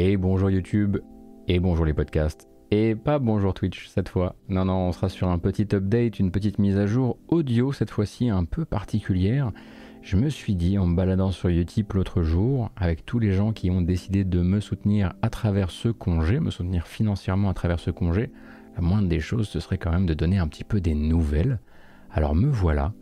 Et 0.00 0.16
bonjour 0.16 0.48
YouTube, 0.48 0.98
et 1.48 1.58
bonjour 1.58 1.84
les 1.84 1.92
podcasts, 1.92 2.46
et 2.70 2.94
pas 2.94 3.18
bonjour 3.18 3.52
Twitch 3.52 3.88
cette 3.88 4.08
fois. 4.08 4.36
Non, 4.48 4.64
non, 4.64 4.76
on 4.76 4.92
sera 4.92 5.08
sur 5.08 5.28
un 5.28 5.38
petit 5.38 5.74
update, 5.74 6.20
une 6.20 6.30
petite 6.30 6.60
mise 6.60 6.78
à 6.78 6.86
jour 6.86 7.18
audio 7.26 7.72
cette 7.72 7.90
fois-ci 7.90 8.28
un 8.28 8.44
peu 8.44 8.64
particulière. 8.64 9.50
Je 10.02 10.16
me 10.16 10.28
suis 10.28 10.54
dit 10.54 10.78
en 10.78 10.86
me 10.86 10.94
baladant 10.94 11.32
sur 11.32 11.48
Utip 11.48 11.94
l'autre 11.94 12.22
jour, 12.22 12.70
avec 12.76 13.06
tous 13.06 13.18
les 13.18 13.32
gens 13.32 13.52
qui 13.52 13.72
ont 13.72 13.82
décidé 13.82 14.22
de 14.22 14.40
me 14.40 14.60
soutenir 14.60 15.14
à 15.20 15.30
travers 15.30 15.72
ce 15.72 15.88
congé, 15.88 16.38
me 16.38 16.52
soutenir 16.52 16.86
financièrement 16.86 17.50
à 17.50 17.54
travers 17.54 17.80
ce 17.80 17.90
congé, 17.90 18.30
la 18.76 18.82
moindre 18.82 19.08
des 19.08 19.18
choses 19.18 19.48
ce 19.48 19.58
serait 19.58 19.78
quand 19.78 19.90
même 19.90 20.06
de 20.06 20.14
donner 20.14 20.38
un 20.38 20.46
petit 20.46 20.62
peu 20.62 20.80
des 20.80 20.94
nouvelles. 20.94 21.58
Alors 22.12 22.36
me 22.36 22.46
voilà 22.46 22.92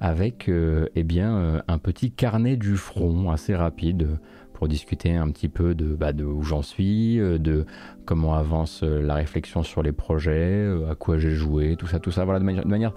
avec 0.00 0.48
euh, 0.48 0.88
eh 0.96 1.04
bien, 1.04 1.36
euh, 1.36 1.60
un 1.68 1.78
petit 1.78 2.10
carnet 2.10 2.56
du 2.56 2.76
front 2.76 3.30
assez 3.30 3.54
rapide 3.54 4.18
pour 4.60 4.68
discuter 4.68 5.16
un 5.16 5.30
petit 5.30 5.48
peu 5.48 5.74
de, 5.74 5.94
bah, 5.94 6.12
de 6.12 6.22
où 6.22 6.42
j'en 6.42 6.60
suis, 6.60 7.18
euh, 7.18 7.38
de 7.38 7.64
comment 8.04 8.34
avance 8.34 8.82
euh, 8.82 9.00
la 9.00 9.14
réflexion 9.14 9.62
sur 9.62 9.82
les 9.82 9.92
projets, 9.92 10.66
euh, 10.66 10.90
à 10.90 10.94
quoi 10.94 11.16
j'ai 11.16 11.30
joué, 11.30 11.76
tout 11.76 11.86
ça, 11.86 11.98
tout 11.98 12.10
ça, 12.10 12.26
voilà, 12.26 12.40
de 12.40 12.44
manière, 12.44 12.92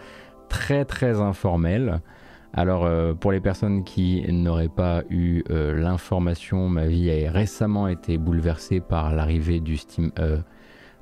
très 0.49 0.83
très 0.83 1.21
informelle. 1.21 2.01
Alors 2.51 2.87
pour 3.15 3.31
les 3.31 3.39
personnes 3.39 3.83
qui 3.83 4.31
n'auraient 4.31 4.67
pas 4.67 5.01
eu 5.09 5.41
l'information, 5.49 6.69
ma 6.69 6.85
vie 6.85 7.09
a 7.09 7.31
récemment 7.31 7.87
été 7.87 8.19
bouleversée 8.19 8.79
par 8.79 9.11
l'arrivée 9.11 9.59
du 9.59 9.75
Steam, 9.75 10.11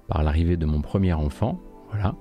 par 0.08 0.24
l'arrivée 0.24 0.56
de 0.56 0.66
mon 0.66 0.80
premier 0.80 1.12
enfant, 1.12 1.60
voilà, 1.90 2.16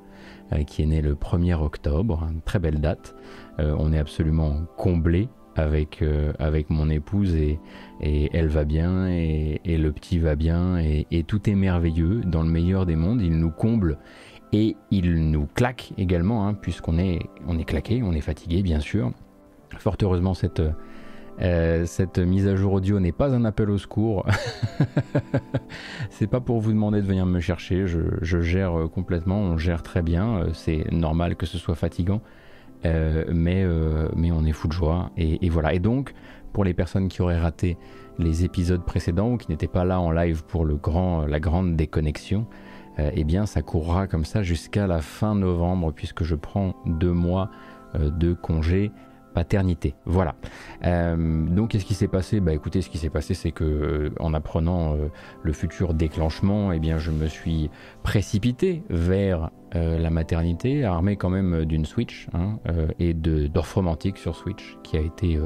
qui 0.65 0.83
est 0.83 0.87
né 0.87 1.01
le 1.01 1.15
1er 1.15 1.55
octobre, 1.55 2.27
une 2.29 2.41
très 2.41 2.59
belle 2.59 2.81
date. 2.81 3.15
on 3.59 3.93
est 3.93 4.01
absolument 4.01 4.65
comblé 4.77 5.29
avec, 5.61 6.03
euh, 6.03 6.33
avec 6.39 6.71
mon 6.71 6.89
épouse 6.89 7.35
et, 7.35 7.59
et, 8.01 8.31
elle 8.33 8.49
va 8.49 8.65
bien 8.65 9.09
et, 9.09 9.61
et, 9.65 9.79
le 9.79 9.93
petit 9.93 10.19
va 10.19 10.35
bien 10.35 10.79
et, 10.79 11.25
tout 11.27 11.49
est 11.49 11.55
merveilleux 11.55 12.23
dans 12.25 12.43
le 12.43 12.49
meilleur 12.49 12.87
des 12.87 12.97
mondes. 12.97 13.21
Il 13.23 13.39
nous 13.39 13.51
comble 13.51 13.99
et 14.53 14.77
il 14.91 15.31
nous 15.31 15.47
claque 15.47 15.93
également 15.99 16.47
hein, 16.47 16.55
puisqu'on 16.55 16.99
est, 16.99 17.21
on 17.47 17.59
est 17.59 17.65
claqué, 17.65 18.03
on 18.03 18.13
est 18.13 18.21
fatigué 18.21 18.63
bien 18.63 18.81
sûr. 18.81 19.13
Fort 19.79 19.97
heureusement 20.03 20.35
cette, 20.35 20.63
euh, 21.41 21.87
cette 21.87 22.19
mise 22.19 22.49
à 22.49 22.57
jour 22.57 22.73
audio 22.73 22.99
n'est 22.99 23.13
pas 23.13 23.33
un 23.35 23.45
appel 23.45 23.71
au 23.71 23.79
secours. 23.79 24.27
c'est 26.11 26.27
pas 26.27 26.41
pour 26.41 26.61
vous 26.61 26.73
demander 26.73 27.01
de 27.01 27.07
venir 27.07 27.27
me 27.27 27.41
chercher. 27.41 27.87
Je, 27.87 28.01
je 28.21 28.41
gère 28.41 28.89
complètement, 28.93 29.39
on 29.39 29.57
gère 29.57 29.83
très 29.83 30.03
bien. 30.03 30.47
C'est 30.53 30.91
normal 30.91 31.37
que 31.37 31.47
ce 31.47 31.59
soit 31.59 31.77
fatigant. 31.77 32.21
Euh, 32.85 33.25
mais, 33.33 33.63
euh, 33.65 34.09
mais 34.17 34.33
on 34.33 34.45
est 34.45 34.53
fou 34.53 34.69
de 34.69 34.73
joie. 34.73 35.11
Et, 35.17 35.49
voilà. 35.49 35.75
Et 35.75 35.79
donc, 35.79 36.15
pour 36.53 36.65
les 36.65 36.75
personnes 36.75 37.09
qui 37.09 37.23
auraient 37.23 37.39
raté 37.39 37.77
les 38.19 38.45
épisodes 38.45 38.85
précédents 38.85 39.33
ou 39.33 39.37
qui 39.37 39.51
n'étaient 39.51 39.69
pas 39.69 39.85
là 39.85 40.01
en 40.01 40.11
live 40.11 40.45
pour 40.45 40.65
le 40.65 40.77
grand, 40.77 41.27
la 41.27 41.41
grande 41.41 41.77
déconnexion, 41.77 42.47
euh, 42.99 43.11
eh 43.15 43.25
bien, 43.25 43.47
ça 43.47 43.63
courra 43.63 44.07
comme 44.07 44.25
ça 44.25 44.43
jusqu'à 44.43 44.87
la 44.87 45.01
fin 45.01 45.35
novembre, 45.35 45.93
puisque 45.93 46.25
je 46.25 46.35
prends 46.35 46.75
deux 46.87 47.13
mois 47.13 47.51
de 47.99 48.35
congé 48.35 48.93
paternité. 49.35 49.95
Voilà. 50.05 50.35
Euh, 50.85 51.17
donc, 51.47 51.71
qu'est-ce 51.71 51.85
qui 51.85 51.95
s'est 51.95 52.09
passé? 52.09 52.41
Bah, 52.41 52.53
écoutez, 52.53 52.83
ce 52.83 52.91
qui 52.91 52.99
s'est 52.99 53.11
passé, 53.11 53.35
c'est 53.35 53.53
que 53.53 53.65
euh, 53.65 54.11
en 54.21 54.35
apprenant 54.35 54.95
euh, 54.95 55.09
le 55.43 55.53
futur 55.53 55.95
déclenchement, 55.95 56.73
eh 56.73 56.79
bien, 56.79 56.99
je 56.99 57.11
me 57.11 57.27
suis 57.27 57.71
précipité 58.03 58.83
vers 58.91 59.51
la 59.73 60.11
maternité, 60.11 60.85
armé 60.85 61.15
quand 61.15 61.31
même 61.31 61.65
d'une 61.65 61.85
Switch 61.85 62.27
hein, 62.35 62.59
et 62.99 63.15
de 63.15 63.49
Romantique 63.55 64.19
sur 64.19 64.35
Switch, 64.35 64.77
qui 64.83 64.97
a 64.97 65.01
été 65.01 65.39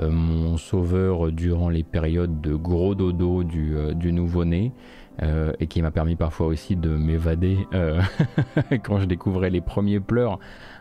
mon 0.00 0.56
sauveur 0.56 1.30
durant 1.30 1.68
les 1.68 1.82
périodes 1.82 2.40
de 2.40 2.54
gros 2.54 2.94
dodo 2.94 3.44
du, 3.44 3.76
du 3.94 4.14
nouveau-né. 4.14 4.72
et 5.20 5.66
qui 5.66 5.82
m'a 5.82 5.90
permis 5.90 6.16
parfois 6.16 6.46
aussi 6.46 6.76
de 6.76 6.96
m'évader 6.96 7.58
quand 8.84 9.00
je 9.00 9.04
découvrais 9.04 9.50
les 9.50 9.60
premiers 9.60 10.00
pleurs 10.00 10.38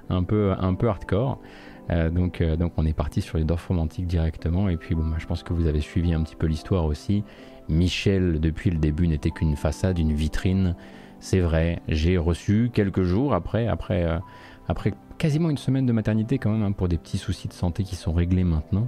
un 0.09 0.23
peu, 0.23 0.53
un 0.57 0.73
peu 0.73 0.87
hardcore. 0.87 1.41
Euh, 1.89 2.09
donc, 2.09 2.41
euh, 2.41 2.55
donc 2.55 2.73
on 2.77 2.85
est 2.85 2.93
parti 2.93 3.21
sur 3.21 3.37
les 3.37 3.43
Dorf 3.43 3.67
romantiques 3.67 4.07
directement. 4.07 4.69
Et 4.69 4.77
puis 4.77 4.95
bon, 4.95 5.05
bah, 5.05 5.17
je 5.19 5.25
pense 5.25 5.43
que 5.43 5.53
vous 5.53 5.67
avez 5.67 5.81
suivi 5.81 6.13
un 6.13 6.21
petit 6.21 6.35
peu 6.35 6.47
l'histoire 6.47 6.85
aussi. 6.85 7.23
Michel, 7.69 8.39
depuis 8.39 8.69
le 8.69 8.77
début, 8.77 9.07
n'était 9.07 9.31
qu'une 9.31 9.55
façade, 9.55 9.99
une 9.99 10.13
vitrine. 10.13 10.75
C'est 11.19 11.39
vrai, 11.39 11.81
j'ai 11.87 12.17
reçu 12.17 12.69
quelques 12.73 13.03
jours 13.03 13.33
après, 13.33 13.67
après, 13.67 14.03
euh, 14.03 14.19
après 14.67 14.93
quasiment 15.17 15.49
une 15.49 15.57
semaine 15.57 15.85
de 15.85 15.91
maternité 15.91 16.37
quand 16.37 16.51
même, 16.51 16.63
hein, 16.63 16.71
pour 16.71 16.87
des 16.87 16.97
petits 16.97 17.17
soucis 17.17 17.47
de 17.47 17.53
santé 17.53 17.83
qui 17.83 17.95
sont 17.95 18.13
réglés 18.13 18.43
maintenant. 18.43 18.87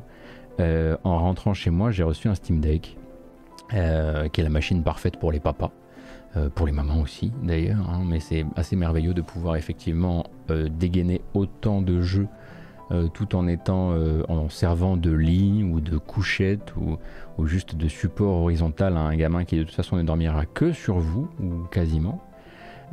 en 0.59 1.19
rentrant 1.19 1.53
chez 1.53 1.69
moi, 1.69 1.89
j'ai 1.89 2.03
reçu 2.03 2.27
un 2.27 2.35
Steam 2.35 2.59
Deck, 2.59 2.97
qui 3.69 3.75
est 3.75 4.43
la 4.43 4.49
machine 4.49 4.83
parfaite 4.83 5.17
pour 5.17 5.31
les 5.31 5.39
papas. 5.39 5.71
pour 6.53 6.67
les 6.67 6.73
mamans 6.73 6.99
aussi 6.99 7.31
d'ailleurs, 7.41 7.89
hein, 7.89 8.03
mais 8.05 8.19
c'est 8.19 8.45
assez 8.57 8.75
merveilleux 8.75 9.13
de 9.13 9.21
pouvoir 9.21 9.55
effectivement 9.55 10.25
dégainer 10.49 11.21
autant 11.33 11.81
de 11.81 12.01
jeux 12.01 12.27
euh, 12.91 13.07
tout 13.07 13.35
en 13.35 13.47
étant 13.47 13.91
euh, 13.91 14.23
en 14.29 14.49
servant 14.49 14.97
de 14.97 15.11
lit 15.11 15.63
ou 15.63 15.79
de 15.79 15.97
couchette 15.97 16.73
ou, 16.75 16.97
juste 17.45 17.75
de 17.75 17.87
support 17.87 18.41
horizontal 18.41 18.97
à 18.97 19.01
un 19.01 19.15
gamin 19.15 19.45
qui 19.45 19.57
de 19.57 19.63
toute 19.63 19.75
façon 19.75 19.95
ne 19.95 20.03
dormira 20.03 20.45
que 20.45 20.73
sur 20.73 20.99
vous 20.99 21.29
ou 21.39 21.63
quasiment. 21.71 22.21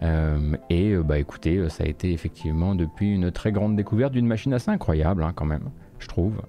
Euh, 0.03 0.57
et 0.71 0.95
bah 0.97 1.19
écoutez, 1.19 1.69
ça 1.69 1.83
a 1.83 1.87
été 1.87 2.13
effectivement 2.13 2.75
depuis 2.75 3.13
une 3.13 3.33
très 3.33 3.51
grande 3.51 3.75
découverte 3.75 4.13
d'une 4.13 4.27
machine 4.27 4.53
assez 4.53 4.71
incroyable 4.71 5.25
hein, 5.25 5.33
quand 5.35 5.47
même, 5.47 5.71
je 5.99 6.07
trouve. 6.07 6.43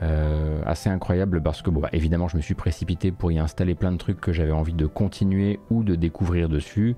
Assez 0.00 0.88
incroyable 0.88 1.42
parce 1.42 1.62
que 1.62 1.70
bah, 1.70 1.88
évidemment 1.92 2.28
je 2.28 2.36
me 2.36 2.42
suis 2.42 2.54
précipité 2.54 3.10
pour 3.10 3.32
y 3.32 3.38
installer 3.38 3.74
plein 3.74 3.90
de 3.90 3.96
trucs 3.96 4.20
que 4.20 4.32
j'avais 4.32 4.52
envie 4.52 4.74
de 4.74 4.86
continuer 4.86 5.58
ou 5.70 5.82
de 5.82 5.94
découvrir 5.94 6.48
dessus. 6.48 6.96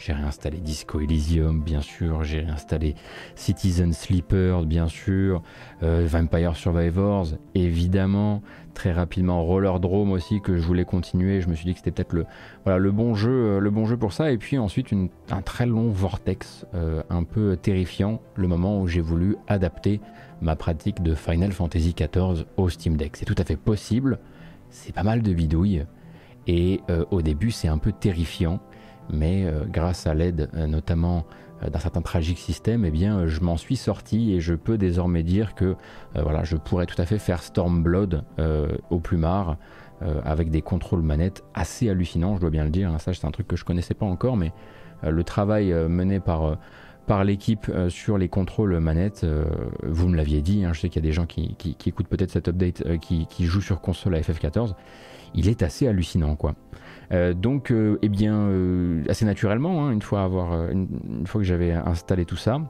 J'ai 0.00 0.14
réinstallé 0.14 0.58
Disco 0.58 1.00
Elysium, 1.00 1.60
bien 1.60 1.82
sûr. 1.82 2.24
J'ai 2.24 2.40
réinstallé 2.40 2.94
Citizen 3.34 3.92
Sleeper, 3.92 4.64
bien 4.64 4.88
sûr. 4.88 5.42
Euh, 5.82 6.06
Vampire 6.06 6.56
Survivors, 6.56 7.26
évidemment. 7.54 8.42
Très 8.72 8.92
rapidement, 8.92 9.44
Roller 9.44 9.78
Drome 9.78 10.12
aussi, 10.12 10.40
que 10.40 10.56
je 10.56 10.62
voulais 10.62 10.86
continuer. 10.86 11.42
Je 11.42 11.48
me 11.48 11.54
suis 11.54 11.66
dit 11.66 11.72
que 11.72 11.80
c'était 11.80 11.90
peut-être 11.90 12.14
le, 12.14 12.24
voilà, 12.64 12.78
le, 12.78 12.90
bon 12.92 13.14
jeu, 13.14 13.30
euh, 13.30 13.60
le 13.60 13.68
bon 13.70 13.84
jeu 13.84 13.98
pour 13.98 14.14
ça. 14.14 14.30
Et 14.30 14.38
puis 14.38 14.56
ensuite, 14.56 14.88
un 15.30 15.42
très 15.42 15.66
long 15.66 15.90
vortex, 15.90 16.64
euh, 16.74 17.02
un 17.10 17.24
peu 17.24 17.58
terrifiant, 17.60 18.22
le 18.36 18.48
moment 18.48 18.80
où 18.80 18.86
j'ai 18.86 19.02
voulu 19.02 19.36
adapter 19.48 20.00
ma 20.40 20.56
pratique 20.56 21.02
de 21.02 21.14
Final 21.14 21.52
Fantasy 21.52 21.94
XIV 21.94 22.44
au 22.56 22.68
Steam 22.68 22.96
Deck. 22.96 23.16
C'est 23.16 23.24
tout 23.24 23.34
à 23.38 23.44
fait 23.44 23.56
possible. 23.56 24.18
C'est 24.70 24.94
pas 24.94 25.02
mal 25.02 25.22
de 25.22 25.32
bidouilles. 25.32 25.84
Et 26.46 26.80
au 27.10 27.22
début, 27.22 27.50
c'est 27.50 27.68
un 27.68 27.78
peu 27.78 27.92
terrifiant 27.92 28.60
mais 29.12 29.44
euh, 29.44 29.64
grâce 29.66 30.06
à 30.06 30.14
l'aide 30.14 30.50
euh, 30.54 30.66
notamment 30.66 31.24
euh, 31.62 31.70
d'un 31.70 31.78
certain 31.78 32.02
tragique 32.02 32.38
système, 32.38 32.84
eh 32.84 32.90
bien, 32.90 33.26
je 33.26 33.40
m'en 33.40 33.56
suis 33.56 33.76
sorti 33.76 34.32
et 34.32 34.40
je 34.40 34.54
peux 34.54 34.78
désormais 34.78 35.22
dire 35.22 35.54
que 35.54 35.76
voilà, 36.14 36.44
je 36.44 36.56
pourrais 36.56 36.86
tout 36.86 37.00
à 37.00 37.06
fait 37.06 37.18
faire 37.18 37.42
Stormblood 37.42 38.24
au 38.90 38.98
plumard 38.98 39.56
avec 40.24 40.50
des 40.50 40.62
contrôles 40.62 41.02
manettes 41.02 41.44
assez 41.52 41.90
hallucinants, 41.90 42.36
je 42.36 42.40
dois 42.40 42.50
bien 42.50 42.64
le 42.64 42.70
dire. 42.70 42.90
Hein. 42.90 42.98
Ça, 42.98 43.12
c'est 43.12 43.26
un 43.26 43.30
truc 43.30 43.46
que 43.46 43.56
je 43.56 43.64
connaissais 43.64 43.92
pas 43.92 44.06
encore, 44.06 44.36
mais 44.36 44.52
le 45.02 45.22
travail 45.22 45.72
mené 45.88 46.18
par 46.18 46.56
par 47.10 47.24
l'équipe 47.24 47.68
sur 47.88 48.18
les 48.18 48.28
contrôles 48.28 48.78
manettes. 48.78 49.26
vous 49.82 50.08
me 50.08 50.16
l'aviez 50.16 50.42
dit, 50.42 50.64
hein, 50.64 50.72
je 50.72 50.78
sais 50.78 50.88
qu'il 50.88 51.02
y 51.02 51.04
a 51.04 51.08
des 51.08 51.12
gens 51.12 51.26
qui, 51.26 51.56
écoutent 51.84 52.06
peut-être 52.06 52.30
cet 52.30 52.46
update 52.46 52.98
qui, 53.00 53.26
qui, 53.26 53.46
jouent 53.46 53.60
sur 53.60 53.80
console 53.80 54.14
à 54.14 54.20
FF14. 54.20 54.74
Il 55.34 55.48
est 55.48 55.64
assez 55.64 55.88
hallucinant, 55.88 56.36
quoi. 56.36 56.54
Euh, 57.10 57.34
donc, 57.34 57.72
euh, 57.72 57.98
eh 58.02 58.08
bien, 58.08 58.36
euh, 58.36 59.02
assez 59.08 59.24
naturellement, 59.24 59.86
hein, 59.86 59.90
une, 59.90 60.02
fois 60.02 60.22
avoir, 60.22 60.70
une, 60.70 61.26
fois 61.26 61.40
que 61.40 61.46
j'avais 61.46 61.72
installé 61.72 62.24
tout 62.24 62.36
ça, 62.36 62.60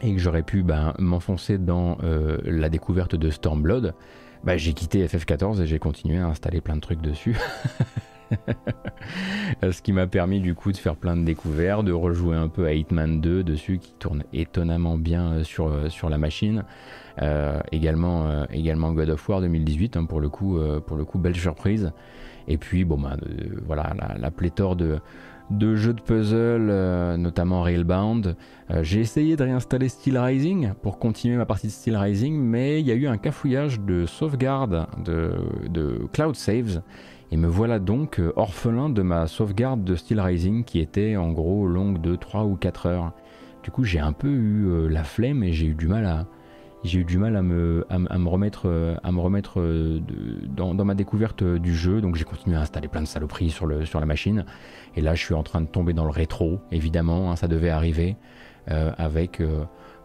et 0.00 0.14
que 0.14 0.18
j'aurais 0.18 0.42
pu 0.42 0.62
ben, 0.62 0.94
m'enfoncer 0.98 1.58
dans 1.58 1.98
la 2.44 2.70
découverte 2.70 3.14
de 3.14 3.28
Stormblood, 3.28 3.92
bah, 4.42 4.56
j'ai 4.56 4.72
quitté 4.72 5.04
FF14 5.06 5.60
et 5.60 5.66
j'ai 5.66 5.78
continué 5.78 6.16
à 6.16 6.28
installer 6.28 6.62
plein 6.62 6.76
de 6.76 6.80
trucs 6.80 7.02
dessus. 7.02 7.36
Ce 9.62 9.82
qui 9.82 9.92
m'a 9.92 10.06
permis 10.06 10.40
du 10.40 10.54
coup 10.54 10.72
de 10.72 10.76
faire 10.76 10.96
plein 10.96 11.16
de 11.16 11.24
découvertes, 11.24 11.84
de 11.84 11.92
rejouer 11.92 12.36
un 12.36 12.48
peu 12.48 12.66
à 12.66 12.72
Hitman 12.72 13.20
2 13.20 13.42
dessus 13.42 13.78
qui 13.78 13.92
tourne 13.98 14.24
étonnamment 14.32 14.96
bien 14.96 15.42
sur, 15.44 15.90
sur 15.90 16.08
la 16.08 16.18
machine. 16.18 16.64
également, 17.72 18.44
également 18.50 18.92
God 18.92 19.10
of 19.10 19.28
War 19.28 19.40
2018 19.40 19.96
hein, 19.96 20.04
pour, 20.04 20.20
le 20.20 20.28
coup, 20.28 20.58
pour 20.86 20.96
le 20.96 21.04
coup 21.04 21.18
belle 21.18 21.36
surprise. 21.36 21.92
Et 22.48 22.58
puis, 22.58 22.84
bon, 22.84 22.98
bah, 22.98 23.16
euh, 23.22 23.60
voilà, 23.66 23.94
la, 24.18 24.30
pléthore 24.30 24.76
de, 24.76 25.00
jeux 25.76 25.92
de 25.92 26.00
puzzle, 26.00 26.68
euh, 26.70 27.16
notamment 27.16 27.62
Railbound. 27.62 28.36
Euh, 28.70 28.82
j'ai 28.82 29.00
essayé 29.00 29.36
de 29.36 29.42
réinstaller 29.42 29.88
Steel 29.88 30.18
Rising 30.18 30.72
pour 30.82 30.98
continuer 30.98 31.36
ma 31.36 31.46
partie 31.46 31.66
de 31.66 31.72
Steel 31.72 31.96
Rising, 31.96 32.38
mais 32.38 32.80
il 32.80 32.86
y 32.86 32.92
a 32.92 32.94
eu 32.94 33.06
un 33.06 33.18
cafouillage 33.18 33.80
de 33.80 34.06
sauvegarde 34.06 34.86
de, 35.04 35.32
de 35.68 36.06
Cloud 36.12 36.36
Saves. 36.36 36.82
Et 37.32 37.36
me 37.36 37.48
voilà 37.48 37.78
donc 37.78 38.20
orphelin 38.36 38.88
de 38.88 39.02
ma 39.02 39.26
sauvegarde 39.26 39.84
de 39.84 39.96
Steel 39.96 40.20
Rising 40.20 40.64
qui 40.64 40.80
était 40.80 41.16
en 41.16 41.32
gros 41.32 41.66
longue 41.66 42.00
de 42.00 42.14
3 42.14 42.44
ou 42.44 42.56
4 42.56 42.86
heures. 42.86 43.12
Du 43.62 43.70
coup, 43.70 43.82
j'ai 43.82 43.98
un 43.98 44.12
peu 44.12 44.28
eu 44.28 44.88
la 44.88 45.02
flemme 45.02 45.42
et 45.42 45.52
j'ai 45.52 45.66
eu 45.66 45.74
du 45.74 45.88
mal 45.88 46.06
à, 46.06 46.26
j'ai 46.84 47.00
eu 47.00 47.04
du 47.04 47.18
mal 47.18 47.34
à 47.34 47.42
me, 47.42 47.84
à, 47.90 47.98
me 47.98 48.28
remettre, 48.28 48.96
à 49.02 49.10
me 49.10 49.18
remettre 49.18 49.60
dans, 50.54 50.84
ma 50.84 50.94
découverte 50.94 51.42
du 51.42 51.74
jeu. 51.74 52.00
Donc 52.00 52.14
j'ai 52.14 52.24
continué 52.24 52.56
à 52.56 52.60
installer 52.60 52.86
plein 52.86 53.02
de 53.02 53.08
saloperies 53.08 53.50
sur, 53.50 53.66
le, 53.66 53.84
sur 53.84 53.98
la 53.98 54.06
machine. 54.06 54.44
Et 54.94 55.00
là, 55.00 55.16
je 55.16 55.24
suis 55.24 55.34
en 55.34 55.42
train 55.42 55.60
de 55.60 55.66
tomber 55.66 55.94
dans 55.94 56.04
le 56.04 56.10
rétro, 56.10 56.60
évidemment, 56.70 57.32
hein, 57.32 57.36
ça 57.36 57.48
devait 57.48 57.70
arriver, 57.70 58.16
avec 58.68 59.42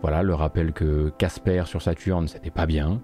voilà, 0.02 0.24
le 0.24 0.34
rappel 0.34 0.74
que 0.74 1.12
Casper 1.18 1.64
sur 1.66 1.82
Saturn, 1.82 2.28
c'était 2.28 2.50
pas 2.50 2.66
bien. 2.66 3.02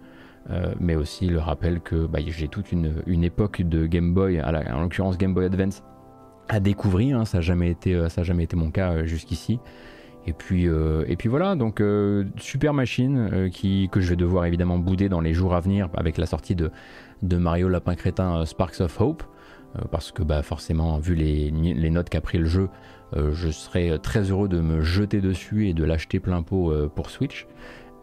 Mais 0.79 0.95
aussi 0.95 1.27
le 1.27 1.39
rappel 1.39 1.81
que 1.81 2.05
bah, 2.05 2.19
j'ai 2.25 2.47
toute 2.47 2.71
une, 2.71 3.23
époque 3.23 3.61
de 3.61 3.85
Game 3.85 4.13
Boy, 4.13 4.41
en 4.41 4.81
l'occurrence 4.81 5.17
Game 5.17 5.33
Boy 5.33 5.45
Advance, 5.45 5.83
à 6.47 6.59
découvrir. 6.59 7.19
Hein. 7.19 7.25
ça 7.25 7.39
n'a 7.39 7.41
jamais, 7.41 7.69
été, 7.69 8.07
ça 8.09 8.23
jamais 8.23 8.43
été 8.43 8.55
mon 8.55 8.71
cas 8.71 9.05
jusqu'ici. 9.05 9.59
Et 10.27 10.33
puis, 10.33 10.67
euh, 10.67 11.05
et 11.07 11.15
puis 11.15 11.29
voilà, 11.29 11.55
donc 11.55 11.79
euh, 11.79 12.25
super 12.35 12.73
machine 12.73 13.29
euh, 13.31 13.49
qui, 13.49 13.87
que 13.89 14.01
je 14.01 14.09
vais 14.09 14.17
devoir 14.17 14.43
évidemment 14.43 14.77
bouder 14.77 15.07
dans 15.07 15.21
les 15.21 15.33
jours 15.33 15.55
à 15.55 15.61
venir 15.61 15.89
avec 15.95 16.17
la 16.17 16.25
sortie 16.25 16.53
de, 16.53 16.69
de 17.21 17.37
Mario 17.37 17.69
Lapin 17.69 17.95
Crétin 17.95 18.45
Sparks 18.45 18.81
of 18.81 18.99
Hope. 18.99 19.23
parce 19.89 20.11
que 20.11 20.23
bah, 20.23 20.43
forcément, 20.43 20.99
vu 20.99 21.15
les, 21.15 21.49
les 21.49 21.89
notes 21.89 22.09
qu'a 22.09 22.19
pris 22.19 22.37
le 22.37 22.45
jeu, 22.45 22.67
je 23.15 23.49
serais 23.49 23.97
très 23.99 24.31
heureux 24.31 24.49
de 24.49 24.59
me 24.59 24.81
jeter 24.81 25.21
dessus 25.21 25.69
et 25.69 25.73
de 25.73 25.85
l'acheter 25.85 26.19
plein 26.19 26.41
pot 26.41 26.73
pour 26.93 27.09
Switch. 27.09 27.47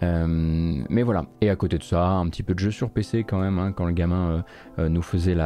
Mais 0.03 1.03
voilà, 1.03 1.25
et 1.41 1.49
à 1.49 1.57
côté 1.57 1.79
de 1.79 1.83
ça, 1.83 2.07
un 2.09 2.29
petit 2.29 2.43
peu 2.43 2.55
de 2.55 2.59
jeu 2.59 2.71
sur 2.71 2.91
PC 2.91 3.25
quand 3.25 3.41
même, 3.41 3.59
hein, 3.59 3.73
quand 3.73 3.87
le 3.87 3.93
gamin 3.93 4.45
nous 4.79 5.03
faisait 5.03 5.37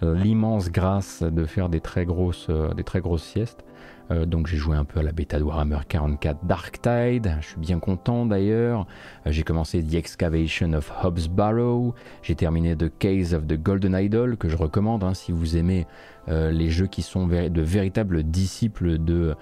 l'immense 0.00 0.70
grâce 0.70 1.22
de 1.22 1.44
faire 1.44 1.68
des 1.68 1.80
très 1.80 2.06
grosses, 2.06 2.48
des 2.76 2.84
très 2.84 3.00
grosses 3.00 3.24
siestes. 3.24 3.66
Euh, 4.10 4.26
donc 4.26 4.46
j'ai 4.46 4.56
joué 4.56 4.76
un 4.76 4.84
peu 4.84 5.00
à 5.00 5.02
la 5.02 5.12
bêta 5.12 5.38
de 5.38 5.44
Warhammer 5.44 5.78
44 5.88 6.44
Dark 6.44 6.80
Tide, 6.80 7.36
je 7.40 7.46
suis 7.46 7.60
bien 7.60 7.78
content 7.78 8.26
d'ailleurs. 8.26 8.86
Euh, 9.26 9.32
j'ai 9.32 9.42
commencé 9.42 9.82
The 9.82 9.94
Excavation 9.94 10.72
of 10.74 10.92
Hobbs 11.02 11.28
Barrow, 11.28 11.94
j'ai 12.22 12.34
terminé 12.34 12.76
The 12.76 12.90
Case 12.98 13.34
of 13.34 13.46
the 13.46 13.60
Golden 13.60 13.94
Idol, 13.94 14.36
que 14.36 14.48
je 14.48 14.56
recommande 14.56 15.02
hein, 15.02 15.14
si 15.14 15.32
vous 15.32 15.56
aimez 15.56 15.86
euh, 16.28 16.50
les 16.50 16.70
jeux 16.70 16.86
qui 16.86 17.02
sont 17.02 17.26
de 17.26 17.62
véritables 17.62 18.22
disciples 18.22 18.98
de 18.98 19.34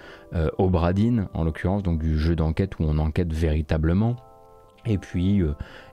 Obradin, 0.58 1.28
en 1.32 1.44
l'occurrence, 1.44 1.84
donc 1.84 2.00
du 2.00 2.18
jeu 2.18 2.34
d'enquête 2.34 2.78
où 2.80 2.84
on 2.84 2.98
enquête 2.98 3.32
véritablement. 3.32 4.16
Et 4.86 4.98
puis, 4.98 5.42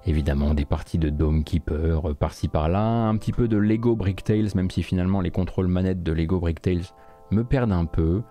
évidemment, 0.06 0.54
des 0.54 0.66
parties 0.66 0.98
de 0.98 1.10
Dome 1.10 1.44
Keeper 1.44 2.16
par-ci 2.16 2.48
par-là, 2.48 2.82
un 2.82 3.16
petit 3.18 3.32
peu 3.32 3.48
de 3.48 3.58
Lego 3.58 3.96
Brick 3.96 4.24
Tales, 4.24 4.50
même 4.56 4.70
si 4.70 4.84
finalement 4.84 5.22
les 5.22 5.32
contrôles 5.32 5.68
manettes 5.68 6.04
de 6.04 6.12
Lego 6.12 6.40
Brick 6.40 6.62
Tales 6.62 6.84
me 7.32 7.44
perdent 7.44 7.72
un 7.72 7.86
peu. 7.86 8.22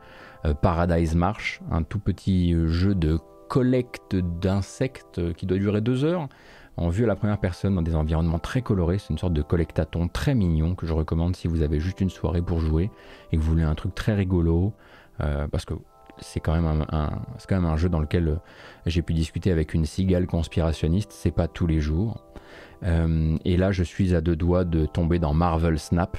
Euh, 0.44 0.54
Paradise 0.54 1.14
March, 1.14 1.60
un 1.70 1.82
tout 1.82 1.98
petit 1.98 2.54
jeu 2.66 2.94
de 2.94 3.18
collecte 3.48 4.16
d'insectes 4.16 5.34
qui 5.34 5.44
doit 5.44 5.58
durer 5.58 5.80
deux 5.80 6.04
heures, 6.04 6.28
en 6.76 6.88
vue 6.88 7.04
à 7.04 7.06
la 7.06 7.16
première 7.16 7.38
personne 7.38 7.74
dans 7.74 7.82
des 7.82 7.94
environnements 7.94 8.38
très 8.38 8.62
colorés. 8.62 8.98
C'est 8.98 9.10
une 9.10 9.18
sorte 9.18 9.32
de 9.32 9.42
collectaton 9.42 10.08
très 10.08 10.34
mignon 10.34 10.74
que 10.74 10.86
je 10.86 10.92
recommande 10.92 11.36
si 11.36 11.48
vous 11.48 11.62
avez 11.62 11.80
juste 11.80 12.00
une 12.00 12.10
soirée 12.10 12.42
pour 12.42 12.60
jouer 12.60 12.90
et 13.32 13.36
que 13.36 13.42
vous 13.42 13.50
voulez 13.50 13.64
un 13.64 13.74
truc 13.74 13.94
très 13.94 14.14
rigolo, 14.14 14.72
euh, 15.20 15.48
parce 15.48 15.64
que 15.64 15.74
c'est 16.20 16.40
quand, 16.40 16.54
même 16.54 16.84
un, 16.90 17.76
jeu 17.76 17.88
dans 17.88 18.00
lequel 18.00 18.40
j'ai 18.86 19.02
pu 19.02 19.14
discuter 19.14 19.50
avec 19.50 19.74
une 19.74 19.84
cigale 19.84 20.26
conspirationniste, 20.26 21.12
c'est 21.12 21.30
pas 21.30 21.48
tous 21.48 21.66
les 21.66 21.80
jours. 21.80 22.22
Euh, 22.82 23.36
et 23.44 23.56
là, 23.56 23.72
je 23.72 23.82
suis 23.82 24.14
à 24.14 24.20
deux 24.20 24.36
doigts 24.36 24.64
de 24.64 24.86
tomber 24.86 25.18
dans 25.18 25.34
Marvel 25.34 25.78
Snap, 25.78 26.16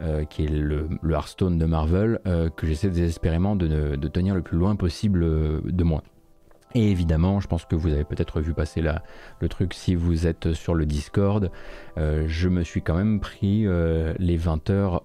euh, 0.00 0.24
qui 0.24 0.44
est 0.44 0.48
le, 0.48 0.88
Hearthstone 1.08 1.58
de 1.58 1.66
Marvel, 1.66 2.18
euh, 2.26 2.48
que 2.48 2.66
j'essaie 2.66 2.88
désespérément 2.88 3.56
de, 3.56 3.96
tenir 4.08 4.34
le 4.34 4.42
plus 4.42 4.56
loin 4.56 4.74
possible 4.74 5.22
euh, 5.22 5.60
de 5.64 5.84
moi. 5.84 6.02
Et 6.74 6.90
évidemment, 6.90 7.40
je 7.40 7.48
pense 7.48 7.64
que 7.64 7.76
vous 7.76 7.92
avez 7.92 8.04
peut-être 8.04 8.40
vu 8.40 8.54
passer 8.54 8.82
le 8.82 9.48
truc 9.48 9.74
si 9.74 9.94
vous 9.94 10.26
êtes 10.26 10.52
sur 10.54 10.74
le 10.74 10.86
Discord. 10.86 11.50
je 11.96 12.48
me 12.48 12.62
suis 12.62 12.82
quand 12.82 12.94
même 12.94 13.20
pris 13.20 13.66
les 14.18 14.36
20 14.36 14.70
heures, 14.70 15.02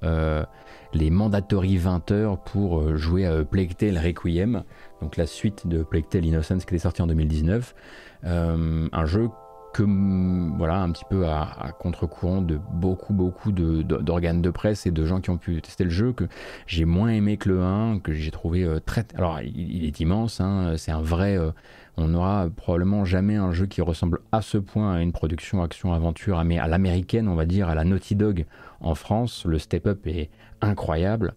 les 0.94 1.10
mandatory 1.10 1.78
20 1.78 2.12
heures 2.12 2.40
pour 2.40 2.96
jouer 2.96 3.26
à 3.26 3.44
Plague 3.44 3.76
Tale 3.76 3.98
Requiem, 3.98 4.64
donc 5.02 5.18
la 5.18 5.26
suite 5.26 5.68
de 5.68 5.84
Plague 5.84 6.08
Tale 6.08 6.26
Innocence 6.26 6.66
qui 6.66 6.76
est 6.76 6.80
sorti 6.80 7.02
en 7.02 7.08
2019. 7.08 7.76
un 8.24 9.06
jeu 9.06 9.30
que 9.74 9.84
mm, 9.84 10.56
voilà 10.58 10.82
un 10.82 10.92
petit 10.92 11.06
peu 11.10 11.28
à, 11.28 11.72
contre-courant 11.80 12.42
de 12.42 12.60
beaucoup 12.74 13.14
beaucoup 13.14 13.52
d'organes 13.52 14.42
de, 14.42 14.50
presse 14.50 14.86
et 14.86 14.92
de 14.92 15.06
gens 15.06 15.22
qui 15.22 15.30
ont 15.30 15.38
pu 15.38 15.62
tester 15.62 15.84
le 15.84 15.90
jeu 15.90 16.14
que 16.14 16.26
j'ai 16.66 16.86
moins 16.86 17.10
aimé 17.10 17.38
que 17.38 17.50
le 17.50 17.62
1 17.62 18.00
que 18.00 18.14
j'ai 18.14 18.32
trouvé 18.32 18.64
euh, 18.64 18.80
très 18.80 19.06
alors 19.16 19.40
il, 19.42 19.86
est 19.86 20.00
immense 20.00 20.42
hein, 20.42 20.76
c'est 20.78 20.92
un 20.92 21.02
vrai 21.02 21.38
euh, 21.38 21.52
on 21.98 22.10
n'aura 22.10 22.48
probablement 22.56 23.06
jamais 23.06 23.36
un 23.36 23.52
jeu 23.52 23.66
qui 23.66 23.82
ressemble 23.82 24.20
à 24.32 24.42
ce 24.42 24.58
point 24.58 24.94
à 24.94 25.02
une 25.02 25.12
production 25.12 25.64
action 25.64 25.94
aventure 25.94 26.40
à 26.40 26.44
l'américaine 26.44 27.28
on 27.28 27.36
va 27.36 27.46
dire 27.46 27.70
à 27.70 27.76
la 27.76 27.84
Naughty 27.84 28.16
Dog 28.16 28.46
en 28.82 28.96
France. 28.96 29.46
Le 29.46 29.60
step 29.60 29.88
up 29.88 30.08
est 30.08 30.30
incroyable 30.62 31.34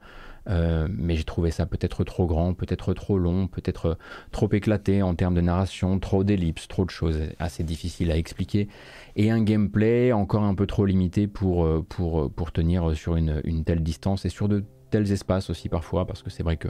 euh, 0.48 0.88
mais 0.90 1.16
j'ai 1.16 1.24
trouvé 1.24 1.50
ça 1.50 1.66
peut-être 1.66 2.04
trop 2.04 2.26
grand, 2.26 2.54
peut-être 2.54 2.94
trop 2.94 3.18
long, 3.18 3.46
peut-être 3.46 3.98
trop 4.32 4.48
éclaté 4.52 5.02
en 5.02 5.14
termes 5.14 5.34
de 5.34 5.40
narration, 5.40 5.98
trop 5.98 6.24
d'ellipses, 6.24 6.68
trop 6.68 6.84
de 6.84 6.90
choses 6.90 7.20
assez 7.38 7.64
difficiles 7.64 8.10
à 8.10 8.16
expliquer, 8.16 8.68
et 9.16 9.30
un 9.30 9.42
gameplay 9.42 10.12
encore 10.12 10.44
un 10.44 10.54
peu 10.54 10.66
trop 10.66 10.86
limité 10.86 11.26
pour, 11.26 11.64
euh, 11.64 11.84
pour, 11.88 12.30
pour 12.32 12.52
tenir 12.52 12.96
sur 12.96 13.16
une, 13.16 13.40
une 13.44 13.64
telle 13.64 13.82
distance 13.82 14.24
et 14.24 14.28
sur 14.28 14.48
de 14.48 14.64
tels 14.90 15.12
espaces 15.12 15.50
aussi 15.50 15.68
parfois, 15.68 16.06
parce 16.06 16.22
que 16.22 16.30
c'est 16.30 16.42
vrai 16.42 16.56
que 16.56 16.68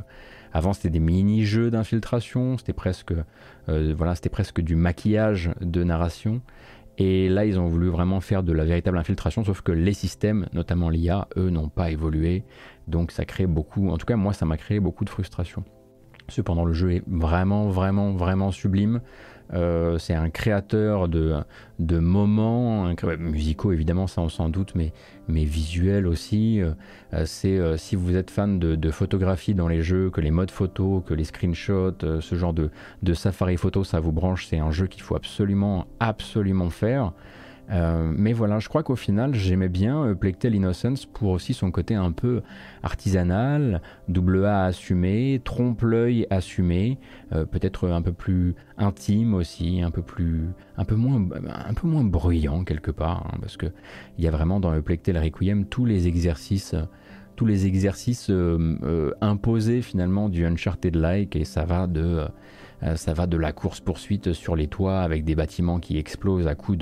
avant 0.52 0.72
c'était 0.72 0.90
des 0.90 1.00
mini-jeux 1.00 1.70
d'infiltration, 1.70 2.58
c'était 2.58 2.72
presque, 2.72 3.14
euh, 3.68 3.94
voilà, 3.96 4.14
c'était 4.14 4.28
presque 4.28 4.60
du 4.60 4.76
maquillage 4.76 5.50
de 5.60 5.82
narration. 5.82 6.42
Et 7.02 7.30
là, 7.30 7.46
ils 7.46 7.58
ont 7.58 7.66
voulu 7.66 7.88
vraiment 7.88 8.20
faire 8.20 8.42
de 8.42 8.52
la 8.52 8.66
véritable 8.66 8.98
infiltration, 8.98 9.42
sauf 9.42 9.62
que 9.62 9.72
les 9.72 9.94
systèmes, 9.94 10.46
notamment 10.52 10.90
l'IA, 10.90 11.28
eux, 11.38 11.48
n'ont 11.48 11.70
pas 11.70 11.90
évolué. 11.90 12.44
Donc 12.88 13.10
ça 13.10 13.24
crée 13.24 13.46
beaucoup, 13.46 13.88
en 13.88 13.96
tout 13.96 14.04
cas 14.04 14.16
moi, 14.16 14.34
ça 14.34 14.44
m'a 14.44 14.58
créé 14.58 14.80
beaucoup 14.80 15.06
de 15.06 15.08
frustration. 15.08 15.64
Cependant, 16.28 16.66
le 16.66 16.74
jeu 16.74 16.92
est 16.92 17.02
vraiment, 17.06 17.68
vraiment, 17.68 18.12
vraiment 18.12 18.50
sublime. 18.50 19.00
Euh, 19.52 19.98
c'est 19.98 20.14
un 20.14 20.30
créateur 20.30 21.08
de, 21.08 21.42
moments 21.78 22.92
musicaux, 23.18 23.72
évidemment, 23.72 24.06
ça 24.06 24.20
on 24.20 24.28
s'en 24.28 24.48
doute, 24.48 24.74
mais, 24.74 24.92
mais 25.28 25.44
visuels 25.44 26.06
aussi. 26.06 26.60
Euh, 26.60 26.72
c'est 27.24 27.58
euh, 27.58 27.76
si 27.76 27.96
vous 27.96 28.16
êtes 28.16 28.30
fan 28.30 28.58
de, 28.58 28.90
photographie 28.90 29.54
dans 29.54 29.68
les 29.68 29.82
jeux, 29.82 30.10
que 30.10 30.20
les 30.20 30.30
modes 30.30 30.50
photo, 30.50 31.02
que 31.06 31.14
les 31.14 31.24
screenshots, 31.24 32.20
ce 32.20 32.34
genre 32.34 32.54
de, 32.54 32.70
de 33.02 33.14
safari 33.14 33.56
photo, 33.56 33.84
ça 33.84 34.00
vous 34.00 34.12
branche, 34.12 34.46
c'est 34.46 34.58
un 34.58 34.70
jeu 34.70 34.86
qu'il 34.86 35.02
faut 35.02 35.16
absolument, 35.16 35.86
absolument 35.98 36.70
faire. 36.70 37.12
Euh, 37.70 38.12
mais 38.14 38.32
voilà, 38.32 38.58
je 38.58 38.68
crois 38.68 38.82
qu'au 38.82 38.96
final, 38.96 39.34
j'aimais 39.34 39.68
bien 39.68 40.04
euh, 40.04 40.32
Innocence 40.44 41.06
pour 41.06 41.30
aussi 41.30 41.54
son 41.54 41.70
côté 41.70 41.94
un 41.94 42.12
peu 42.12 42.42
artisanal, 42.82 43.80
double 44.08 44.44
A 44.44 44.64
assumé, 44.64 45.40
trompe-l'œil 45.44 46.26
assumé, 46.30 46.98
euh, 47.32 47.44
peut-être 47.44 47.88
un 47.88 48.02
peu 48.02 48.12
plus 48.12 48.54
intime 48.78 49.34
aussi, 49.34 49.82
un 49.82 49.90
peu 49.90 50.02
plus, 50.02 50.48
un 50.76 50.84
peu 50.84 50.96
moins, 50.96 51.24
un 51.68 51.74
peu 51.74 51.86
moins 51.86 52.04
bruyant 52.04 52.64
quelque 52.64 52.90
part, 52.90 53.26
hein, 53.32 53.38
parce 53.40 53.56
que 53.56 53.66
il 54.18 54.24
y 54.24 54.28
a 54.28 54.30
vraiment 54.30 54.60
dans 54.60 54.72
le 54.72 54.82
Tale 54.82 55.18
Requiem 55.18 55.64
tous 55.66 55.84
les 55.84 56.08
exercices 56.08 56.74
tous 57.36 57.46
les 57.46 57.64
exercices 57.64 58.30
imposés 59.22 59.80
finalement 59.80 60.28
du 60.28 60.44
Uncharted-like 60.44 61.36
et 61.36 61.46
ça 61.46 61.64
va 61.64 61.86
de 61.86 62.02
euh, 62.02 62.28
ça 62.96 63.12
va 63.12 63.26
de 63.26 63.36
la 63.36 63.52
course-poursuite 63.52 64.32
sur 64.32 64.56
les 64.56 64.66
toits 64.66 65.00
avec 65.00 65.24
des 65.24 65.34
bâtiments 65.34 65.80
qui 65.80 65.98
explosent 65.98 66.46
à 66.46 66.54
coups 66.54 66.78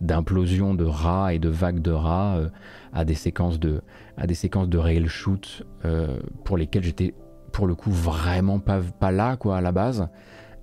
d'implosion 0.00 0.74
de, 0.74 0.84
rats 0.84 1.34
et 1.34 1.38
de 1.38 1.48
vagues 1.48 1.80
de 1.80 1.90
rats 1.90 2.36
euh, 2.38 2.48
à 2.92 3.04
des 3.04 3.14
séquences 3.14 3.58
de, 3.58 3.82
à 4.16 4.26
des 4.26 4.34
séquences 4.34 4.68
de 4.68 4.80
shoot 5.06 5.64
euh, 5.84 6.18
pour 6.44 6.56
lesquelles 6.56 6.84
j'étais 6.84 7.14
pour 7.52 7.66
le 7.66 7.74
coup 7.74 7.90
vraiment 7.90 8.60
pas, 8.60 8.80
pas 9.00 9.10
là 9.10 9.36
quoi 9.36 9.56
à 9.56 9.60
la 9.60 9.72
base. 9.72 10.08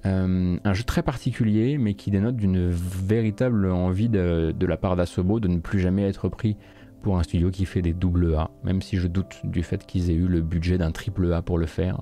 un 0.06 0.74
jeu 0.74 0.84
très 0.84 1.03
particulier, 1.03 1.77
mais 1.77 1.94
qui 1.94 2.12
dénote 2.12 2.38
d'une 2.38 2.70
véritable 2.70 3.70
envie 3.70 4.08
de, 4.08 4.53
de 4.58 4.65
la 4.65 4.77
part 4.77 4.96
d'Asobo 4.96 5.41
de 5.41 5.50
ne 5.50 5.60
plus 5.60 5.79
jamais 5.79 6.03
être 6.03 6.29
pris 6.29 6.56
pour 7.01 7.17
un 7.20 7.24
studio 7.24 7.51
qui 7.51 7.65
fait 7.65 7.82
des 7.82 7.94
double 7.94 8.36
A, 8.36 8.51
même 8.63 8.82
si 8.82 8.96
je 8.98 9.08
doute 9.08 9.41
du 9.44 9.63
fait 9.63 9.86
qu'ils 9.86 10.10
aient 10.10 10.15
eu 10.15 10.27
le 10.27 10.41
budget 10.41 10.77
d'un 10.77 10.91
triple 10.91 11.34
A 11.34 11.41
pour 11.41 11.58
le 11.58 11.65
faire. 11.65 12.01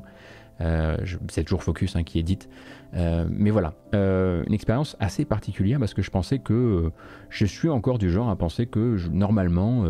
Euh, 0.61 0.97
c'est 1.29 1.43
toujours 1.43 1.63
Focus 1.63 1.95
hein, 1.95 2.03
qui 2.03 2.19
édite. 2.19 2.49
Euh, 2.93 3.25
mais 3.29 3.49
voilà, 3.49 3.73
euh, 3.93 4.43
une 4.47 4.53
expérience 4.53 4.95
assez 4.99 5.25
particulière 5.25 5.79
parce 5.79 5.93
que 5.93 6.01
je 6.01 6.11
pensais 6.11 6.39
que 6.39 6.91
je 7.29 7.45
suis 7.45 7.69
encore 7.69 7.97
du 7.97 8.09
genre 8.09 8.29
à 8.29 8.35
penser 8.35 8.67
que 8.67 8.97
normalement, 9.09 9.85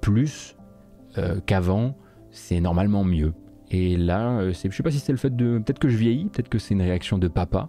plus 0.00 0.56
qu'avant, 1.46 1.96
c'est 2.30 2.60
normalement 2.60 3.04
mieux. 3.04 3.32
Et 3.70 3.96
là, 3.96 4.48
je 4.48 4.52
sais 4.52 4.82
pas 4.82 4.90
si 4.90 4.98
c'est 4.98 5.12
le 5.12 5.18
fait 5.18 5.34
de. 5.34 5.58
Peut-être 5.58 5.78
que 5.78 5.88
je 5.88 5.96
vieillis, 5.96 6.26
peut-être 6.26 6.48
que 6.48 6.58
c'est 6.58 6.74
une 6.74 6.82
réaction 6.82 7.18
de 7.18 7.28
papa 7.28 7.68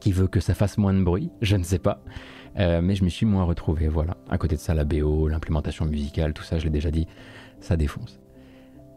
qui 0.00 0.12
veut 0.12 0.28
que 0.28 0.40
ça 0.40 0.54
fasse 0.54 0.78
moins 0.78 0.94
de 0.94 1.02
bruit, 1.02 1.30
je 1.42 1.56
ne 1.56 1.62
sais 1.62 1.78
pas. 1.78 2.02
mais 2.56 2.94
je 2.94 3.04
me 3.04 3.08
suis 3.08 3.26
moins 3.26 3.44
retrouvé, 3.44 3.88
voilà. 3.88 4.16
À 4.28 4.38
côté 4.38 4.56
de 4.56 4.60
ça, 4.60 4.74
la 4.74 4.84
BO, 4.84 5.28
l'implémentation 5.28 5.84
musicale, 5.84 6.32
tout 6.32 6.44
ça, 6.44 6.58
je 6.58 6.64
l'ai 6.64 6.70
déjà 6.70 6.90
dit, 6.90 7.06
ça 7.60 7.76
défonce. 7.76 8.20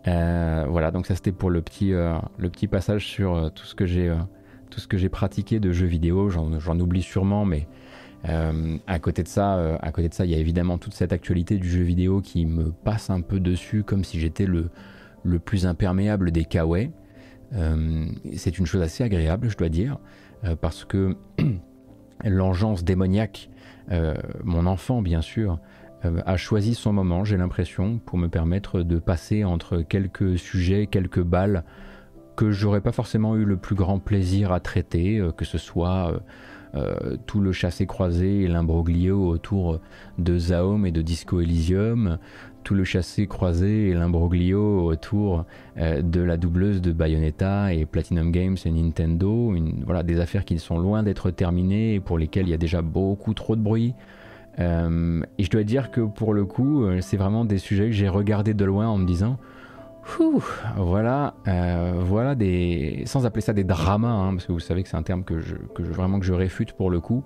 Euh, 0.07 0.65
voilà, 0.69 0.91
donc 0.91 1.05
ça 1.05 1.15
c'était 1.15 1.31
pour 1.31 1.49
le 1.49 1.61
petit, 1.61 1.93
euh, 1.93 2.17
le 2.37 2.49
petit 2.49 2.67
passage 2.67 3.05
sur 3.05 3.35
euh, 3.35 3.49
tout 3.49 3.65
ce 3.65 3.75
que 3.75 3.85
j'ai 3.85 4.13
tout 4.69 4.79
ce 4.79 4.87
que 4.87 4.97
j'ai 4.97 5.09
pratiqué 5.09 5.59
de 5.59 5.71
jeux 5.71 5.87
vidéo. 5.87 6.29
J'en 6.29 6.79
oublie 6.79 7.01
sûrement, 7.01 7.45
mais 7.45 7.67
à 8.23 8.99
côté 8.99 9.23
de 9.23 9.27
ça, 9.27 9.77
à 9.81 9.91
côté 9.91 10.09
de 10.09 10.13
ça, 10.13 10.25
il 10.25 10.31
y 10.31 10.35
a 10.35 10.37
évidemment 10.37 10.77
toute 10.77 10.93
cette 10.93 11.13
actualité 11.13 11.57
du 11.57 11.69
jeu 11.69 11.83
vidéo 11.83 12.21
qui 12.21 12.45
me 12.45 12.71
passe 12.71 13.09
un 13.09 13.21
peu 13.21 13.39
dessus, 13.39 13.83
comme 13.83 14.03
si 14.03 14.19
j'étais 14.19 14.45
le, 14.45 14.69
plus 15.39 15.65
imperméable 15.65 16.31
des 16.31 16.45
kawaii. 16.45 16.91
c'est 18.35 18.57
une 18.59 18.65
chose 18.65 18.81
assez 18.81 19.03
agréable, 19.03 19.49
je 19.49 19.57
dois 19.57 19.69
dire, 19.69 19.97
parce 20.61 20.85
que 20.85 21.15
l'engeance 22.23 22.83
démoniaque, 22.83 23.49
mon 24.43 24.65
enfant 24.65 25.01
bien 25.01 25.21
sûr, 25.21 25.59
euh, 26.05 26.21
a 26.25 26.37
choisi 26.37 26.75
son 26.75 26.93
moment, 26.93 27.25
j'ai 27.25 27.37
l'impression, 27.37 27.99
pour 27.99 28.17
me 28.17 28.27
permettre 28.27 28.83
de 28.83 28.99
passer 28.99 29.43
entre 29.43 29.81
quelques 29.81 30.37
sujets, 30.37 30.87
quelques 30.87 31.21
balles 31.21 31.63
que 32.39 32.51
j'aurais 32.51 32.79
pas 32.79 32.93
forcément 32.93 33.35
eu 33.35 33.43
le 33.43 33.57
plus 33.57 33.75
grand 33.75 33.99
plaisir 33.99 34.53
à 34.53 34.61
traiter, 34.61 35.19
euh, 35.19 35.33
que 35.33 35.43
ce 35.43 35.57
soit 35.57 36.21
euh, 36.73 37.17
tout 37.25 37.41
le 37.41 37.51
chassé-croisé 37.51 38.43
et 38.43 38.47
l'imbroglio 38.47 39.27
autour 39.27 39.81
de 40.17 40.37
Zaom 40.37 40.85
et 40.85 40.91
de 40.91 41.01
Disco 41.01 41.41
Elysium, 41.41 42.17
tout 42.63 42.75
le 42.75 42.85
chassé-croisé 42.85 43.89
et 43.89 43.93
l'imbroglio 43.93 44.85
autour 44.85 45.45
de 45.77 46.21
la 46.21 46.37
doubleuse 46.37 46.81
de 46.81 46.91
Bayonetta 46.91 47.73
et 47.73 47.85
Platinum 47.85 48.31
Games 48.31 48.57
et 48.63 48.71
Nintendo, 48.71 49.53
voilà, 49.85 50.03
des 50.03 50.19
affaires 50.19 50.45
qui 50.45 50.59
sont 50.59 50.77
loin 50.77 51.03
d'être 51.03 51.31
terminées 51.31 51.95
et 51.95 51.99
pour 51.99 52.17
lesquelles 52.17 52.47
il 52.47 52.51
y 52.51 52.53
a 52.53 52.57
déjà 52.57 52.81
beaucoup 52.81 53.33
trop 53.33 53.55
de 53.55 53.61
bruit. 53.61 53.95
Euh, 54.59 55.21
et 55.37 55.43
je 55.43 55.49
dois 55.49 55.63
dire 55.63 55.91
que 55.91 56.01
pour 56.01 56.33
le 56.33 56.45
coup, 56.45 56.83
euh, 56.83 56.99
c'est 57.01 57.17
vraiment 57.17 57.45
des 57.45 57.57
sujets 57.57 57.85
que 57.85 57.91
j'ai 57.91 58.09
regardés 58.09 58.53
de 58.53 58.65
loin 58.65 58.87
en 58.87 58.97
me 58.97 59.05
disant, 59.05 59.37
voilà, 60.77 61.35
euh, 61.47 61.93
voilà 62.03 62.35
des, 62.35 63.03
sans 63.05 63.25
appeler 63.25 63.41
ça 63.41 63.53
des 63.53 63.63
dramas, 63.63 64.09
hein, 64.09 64.31
parce 64.33 64.45
que 64.45 64.51
vous 64.51 64.59
savez 64.59 64.83
que 64.83 64.89
c'est 64.89 64.97
un 64.97 65.03
terme 65.03 65.23
que 65.23 65.39
je, 65.39 65.55
vraiment 65.77 66.19
que 66.19 66.25
je 66.25 66.33
réfute 66.33 66.73
pour 66.73 66.89
le 66.89 66.99
coup. 66.99 67.23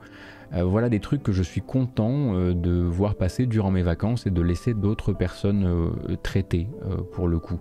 voilà 0.51 0.89
des 0.89 0.99
trucs 0.99 1.23
que 1.23 1.31
je 1.31 1.41
suis 1.43 1.61
content 1.61 2.33
de 2.53 2.71
voir 2.83 3.15
passer 3.15 3.45
durant 3.47 3.71
mes 3.71 3.81
vacances 3.81 4.27
et 4.27 4.31
de 4.31 4.41
laisser 4.41 4.73
d'autres 4.73 5.13
personnes 5.13 5.67
traiter 6.21 6.67
pour 7.13 7.27
le 7.27 7.39
coup, 7.39 7.59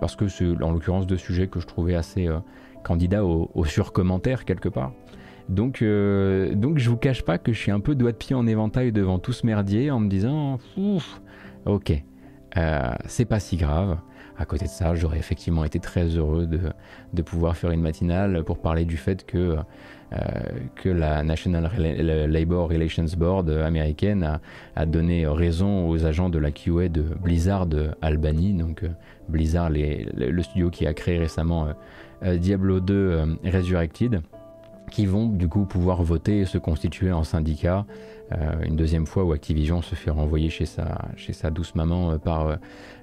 parce 0.00 0.14
que 0.14 0.28
c'est 0.28 0.62
en 0.62 0.70
l'occurrence 0.72 1.06
deux 1.06 1.16
sujets 1.16 1.48
que 1.48 1.58
je 1.58 1.66
trouvais 1.66 1.96
assez 1.96 2.28
candidats 2.82 3.24
au, 3.24 3.64
surcommentaire 3.64 4.44
quelque 4.44 4.68
part. 4.68 4.92
Donc, 5.48 5.82
euh, 5.82 6.54
donc 6.54 6.78
je 6.78 6.88
vous 6.88 6.96
cache 6.96 7.22
pas 7.22 7.38
que 7.38 7.52
je 7.52 7.58
suis 7.58 7.70
un 7.70 7.80
peu 7.80 7.94
doigt 7.94 8.12
de 8.12 8.16
pied 8.16 8.34
en 8.34 8.46
éventail 8.46 8.92
devant 8.92 9.18
tout 9.18 9.32
ce 9.32 9.46
merdier 9.46 9.90
en 9.90 10.00
me 10.00 10.08
disant, 10.08 10.58
ouf, 10.76 11.20
ok, 11.64 12.02
euh, 12.56 12.92
c'est 13.06 13.24
pas 13.24 13.40
si 13.40 13.56
grave. 13.56 13.98
À 14.38 14.44
côté 14.44 14.64
de 14.64 14.70
ça, 14.70 14.94
j'aurais 14.94 15.18
effectivement 15.18 15.64
été 15.64 15.78
très 15.78 16.04
heureux 16.06 16.46
de, 16.46 17.22
pouvoir 17.22 17.56
faire 17.56 17.70
une 17.70 17.82
matinale 17.82 18.42
pour 18.44 18.58
parler 18.58 18.84
du 18.84 18.96
fait 18.96 19.26
que, 19.26 19.56
euh, 20.12 20.18
la 20.84 21.22
National 21.22 21.70
Labor 22.28 22.68
Relations 22.68 23.06
Board 23.16 23.50
américaine 23.50 24.40
a, 24.74 24.86
donné 24.86 25.26
raison 25.26 25.88
aux 25.88 26.04
agents 26.04 26.28
de 26.28 26.38
la 26.38 26.50
QA 26.50 26.88
de 26.88 27.02
Blizzard 27.22 27.68
Albany, 28.00 28.54
donc 28.54 28.84
Blizzard, 29.28 29.70
les, 29.70 30.08
le 30.14 30.42
studio 30.42 30.70
qui 30.70 30.86
a 30.86 30.94
créé 30.94 31.18
récemment 31.18 31.68
Diablo 32.22 32.80
2 32.80 33.38
Resurrected 33.44 34.22
qui 34.92 35.06
vont 35.06 35.26
du 35.26 35.48
coup 35.48 35.64
pouvoir 35.64 36.02
voter 36.02 36.40
et 36.40 36.44
se 36.44 36.58
constituer 36.58 37.12
en 37.12 37.24
syndicat. 37.24 37.86
Euh, 38.32 38.64
une 38.64 38.76
deuxième 38.76 39.06
fois 39.06 39.24
où 39.24 39.32
Activision 39.32 39.82
se 39.82 39.94
fait 39.94 40.10
renvoyer 40.10 40.48
chez 40.48 40.64
sa, 40.64 41.50
douce 41.50 41.74
maman 41.74 42.12
euh, 42.12 42.18
par, 42.18 42.58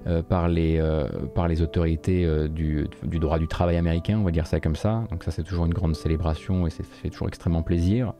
euh, 0.06 0.22
par, 0.22 0.48
les, 0.48 1.62
autorités 1.62 2.26
du, 2.48 2.88
droit 3.02 3.38
du 3.38 3.48
travail 3.48 3.76
américain, 3.76 4.18
on 4.18 4.24
va 4.24 4.30
dire 4.30 4.46
ça 4.46 4.60
comme 4.60 4.76
ça. 4.76 5.04
Donc 5.10 5.24
ça 5.24 5.30
c'est 5.30 5.42
toujours 5.42 5.66
une 5.66 5.74
grande 5.74 5.94
célébration 5.94 6.66
et 6.66 6.70
ça 6.70 6.82
fait 6.82 7.10
toujours 7.10 7.28
extrêmement 7.28 7.62
plaisir. 7.62 8.14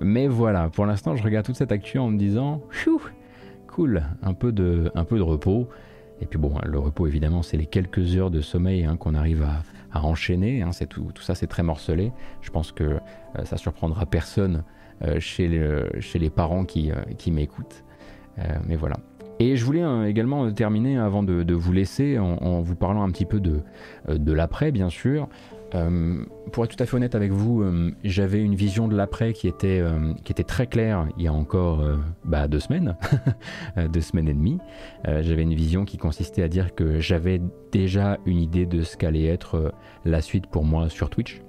mais 0.00 0.28
voilà, 0.28 0.68
pour 0.70 0.86
l'instant 0.86 1.16
je 1.16 1.22
regarde 1.22 1.44
toute 1.44 1.56
cette 1.56 1.72
actu 1.72 1.98
en 1.98 2.08
me 2.08 2.18
disant, 2.18 2.62
cool, 3.66 4.02
un 4.22 4.34
peu 4.34 4.52
de, 4.52 4.90
repos. 5.20 5.68
Et 6.20 6.26
puis 6.26 6.38
bon, 6.38 6.54
le 6.64 6.78
repos 6.78 7.06
évidemment 7.06 7.42
c'est 7.42 7.56
les 7.56 7.66
quelques 7.66 8.16
heures 8.16 8.30
de 8.30 8.40
sommeil 8.40 8.84
hein, 8.84 8.96
qu'on 8.96 9.14
arrive 9.14 9.42
à, 9.42 9.62
enchaîner. 10.04 10.62
Hein, 10.62 10.70
c'est 10.72 10.86
tout, 10.86 11.10
ça, 11.20 11.34
c'est 11.34 11.46
très 11.46 11.62
morcelé. 11.62 12.12
Je 12.40 12.50
pense 12.50 12.72
que 12.72 12.84
euh, 12.84 12.98
ça 13.44 13.56
surprendra 13.56 14.06
personne 14.06 14.62
chez, 15.18 15.48
les, 15.48 16.00
chez 16.00 16.18
les 16.18 16.30
parents 16.30 16.64
qui, 16.64 16.90
euh, 16.90 17.30
m'écoutent. 17.30 17.84
mais 18.66 18.76
voilà. 18.76 18.96
Et 19.40 19.56
je 19.56 19.64
voulais 19.64 19.84
également 20.08 20.50
terminer 20.52 20.98
avant 20.98 21.22
de, 21.22 21.54
vous 21.54 21.72
laisser 21.72 22.18
en, 22.18 22.60
vous 22.60 22.74
parlant 22.74 23.02
un 23.02 23.10
petit 23.10 23.26
peu 23.26 23.40
de, 23.40 24.32
l'après, 24.32 24.72
bien 24.72 24.90
sûr. 24.90 25.28
Euh, 25.74 26.24
pour 26.52 26.64
être 26.64 26.74
tout 26.74 26.82
à 26.82 26.86
fait 26.86 26.96
honnête 26.96 27.14
avec 27.14 27.30
vous, 27.30 27.62
euh, 27.62 27.90
j'avais 28.02 28.42
une 28.42 28.54
vision 28.54 28.88
de 28.88 28.96
l'après 28.96 29.34
qui 29.34 29.48
était, 29.48 29.80
euh, 29.80 30.14
qui 30.24 30.32
était 30.32 30.44
très 30.44 30.66
claire 30.66 31.06
il 31.18 31.24
y 31.24 31.28
a 31.28 31.32
encore 31.32 31.84
bah, 32.24 32.48
deux 32.48 32.60
semaines, 32.60 32.96
deux 33.92 34.00
semaines 34.00 34.28
et 34.28 34.34
demie. 34.34 34.58
j'avais 35.04 35.42
une 35.42 35.54
vision 35.54 35.84
qui 35.84 35.98
consistait 35.98 36.42
à 36.42 36.48
dire 36.48 36.74
que 36.74 37.00
j'avais 37.00 37.40
déjà 37.70 38.18
une 38.24 38.38
idée 38.38 38.66
de 38.66 38.82
ce 38.82 38.96
qu'allait 38.96 39.26
être 39.26 39.72
la 40.04 40.22
suite 40.22 40.46
pour 40.46 40.64
moi 40.64 40.88
sur 40.88 41.10
Twitch, 41.10 41.42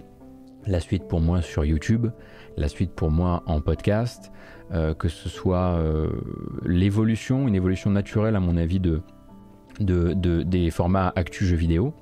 la 0.70 0.80
suite 0.80 1.04
pour 1.10 1.20
moi 1.20 1.42
sur 1.42 1.66
YouTube, 1.66 2.08
la 2.56 2.70
suite 2.70 2.92
pour 2.94 3.12
moi 3.12 3.44
en 3.46 3.60
podcast, 3.60 4.32
que 4.72 5.08
ce 5.08 5.28
soit 5.30 5.82
l'évolution, 6.64 7.48
une 7.48 7.56
évolution 7.56 7.90
naturelle 7.90 8.36
à 8.36 8.40
mon 8.40 8.56
avis 8.56 8.80
de, 8.80 9.02
de, 9.80 10.14
de 10.14 10.44
des 10.44 10.70
formats 10.70 11.12
actu 11.16 11.46
jeux 11.46 11.58
vidéo 11.58 11.94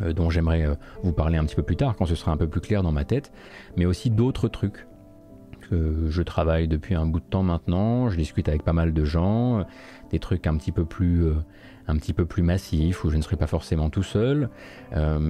euh, 0.00 0.12
dont 0.12 0.30
j'aimerais 0.30 0.64
euh, 0.64 0.74
vous 1.02 1.12
parler 1.12 1.36
un 1.36 1.44
petit 1.44 1.56
peu 1.56 1.62
plus 1.62 1.76
tard 1.76 1.96
quand 1.96 2.06
ce 2.06 2.14
sera 2.14 2.32
un 2.32 2.36
peu 2.36 2.48
plus 2.48 2.60
clair 2.60 2.82
dans 2.82 2.92
ma 2.92 3.04
tête, 3.04 3.32
mais 3.76 3.84
aussi 3.84 4.10
d'autres 4.10 4.48
trucs 4.48 4.86
que 5.68 6.06
je 6.08 6.22
travaille 6.22 6.66
depuis 6.66 6.94
un 6.94 7.06
bout 7.06 7.20
de 7.20 7.24
temps 7.24 7.42
maintenant, 7.42 8.08
je 8.08 8.16
discute 8.16 8.48
avec 8.48 8.62
pas 8.62 8.72
mal 8.72 8.92
de 8.92 9.04
gens, 9.04 9.60
euh, 9.60 9.62
des 10.10 10.18
trucs 10.18 10.46
un 10.46 10.56
petit 10.56 10.72
peu 10.72 10.84
plus 10.84 11.24
un 11.88 11.96
petit 11.96 12.12
peu 12.12 12.26
plus 12.26 12.42
massifs 12.42 13.04
où 13.04 13.10
je 13.10 13.16
ne 13.16 13.22
serai 13.22 13.36
pas 13.36 13.46
forcément 13.46 13.90
tout 13.90 14.02
seul 14.02 14.48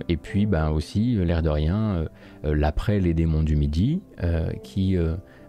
et 0.09 0.16
puis 0.16 0.47
ben 0.47 0.71
aussi 0.71 1.14
l'air 1.14 1.42
de 1.42 1.49
rien 1.49 2.06
l'après 2.44 3.00
les 3.00 3.14
démons 3.14 3.42
du 3.42 3.56
midi 3.56 4.02
qui 4.62 4.99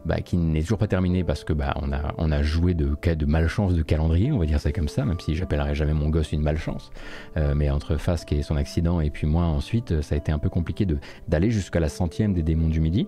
bah, 0.05 0.19
qui 0.19 0.38
n'est 0.38 0.62
toujours 0.62 0.77
pas 0.77 0.88
terminé 0.88 1.24
parce 1.24 1.43
que 1.43 1.53
bah, 1.53 1.74
on, 1.81 1.91
a, 1.91 2.13
on 2.17 2.31
a 2.31 2.41
joué 2.41 2.74
de, 2.74 2.95
de 3.15 3.25
malchance 3.25 3.74
de 3.74 3.81
calendrier, 3.81 4.31
on 4.31 4.38
va 4.38 4.45
dire 4.45 4.60
ça 4.60 4.72
comme 4.72 4.89
ça, 4.89 5.05
même 5.05 5.19
si 5.19 5.36
j'appellerai 5.36 5.75
jamais 5.75 5.93
mon 5.93 6.10
gosse 6.10 6.33
une 6.33 6.41
malchance. 6.41 6.91
Euh, 7.38 7.53
mais 7.55 7.69
entre 7.69 7.95
Fasque 7.95 8.33
et 8.33 8.41
son 8.41 8.57
accident 8.57 9.00
et 9.00 9.10
puis 9.10 9.27
moi 9.27 9.43
ensuite, 9.43 10.01
ça 10.01 10.15
a 10.15 10.17
été 10.17 10.31
un 10.31 10.39
peu 10.39 10.50
compliqué 10.50 10.86
d'aller 11.27 11.51
jusqu'à 11.51 11.79
la 11.79 11.89
centième 11.89 12.33
des 12.33 12.43
démons 12.43 12.67
du 12.67 12.81
midi. 12.81 13.07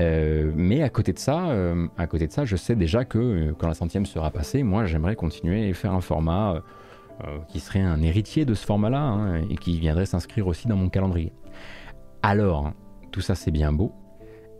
Euh, 0.00 0.52
mais 0.54 0.82
à 0.82 0.88
côté 0.88 1.12
de 1.12 1.18
ça, 1.18 1.50
euh, 1.50 1.86
à 1.98 2.06
côté 2.06 2.26
de 2.26 2.32
ça, 2.32 2.44
je 2.44 2.56
sais 2.56 2.76
déjà 2.76 3.04
que 3.04 3.52
quand 3.58 3.66
la 3.66 3.74
centième 3.74 4.06
sera 4.06 4.30
passée, 4.30 4.62
moi 4.62 4.86
j'aimerais 4.86 5.16
continuer 5.16 5.68
et 5.68 5.72
faire 5.72 5.92
un 5.92 6.00
format 6.00 6.62
qui 7.48 7.60
serait 7.60 7.80
un 7.80 8.02
héritier 8.02 8.44
de 8.44 8.54
ce 8.54 8.64
format-là 8.64 9.02
hein, 9.02 9.42
et 9.50 9.56
qui 9.56 9.78
viendrait 9.78 10.06
s'inscrire 10.06 10.46
aussi 10.46 10.68
dans 10.68 10.76
mon 10.76 10.88
calendrier. 10.88 11.32
Alors, 12.22 12.72
tout 13.10 13.20
ça 13.20 13.34
c'est 13.34 13.50
bien 13.50 13.72
beau, 13.72 13.92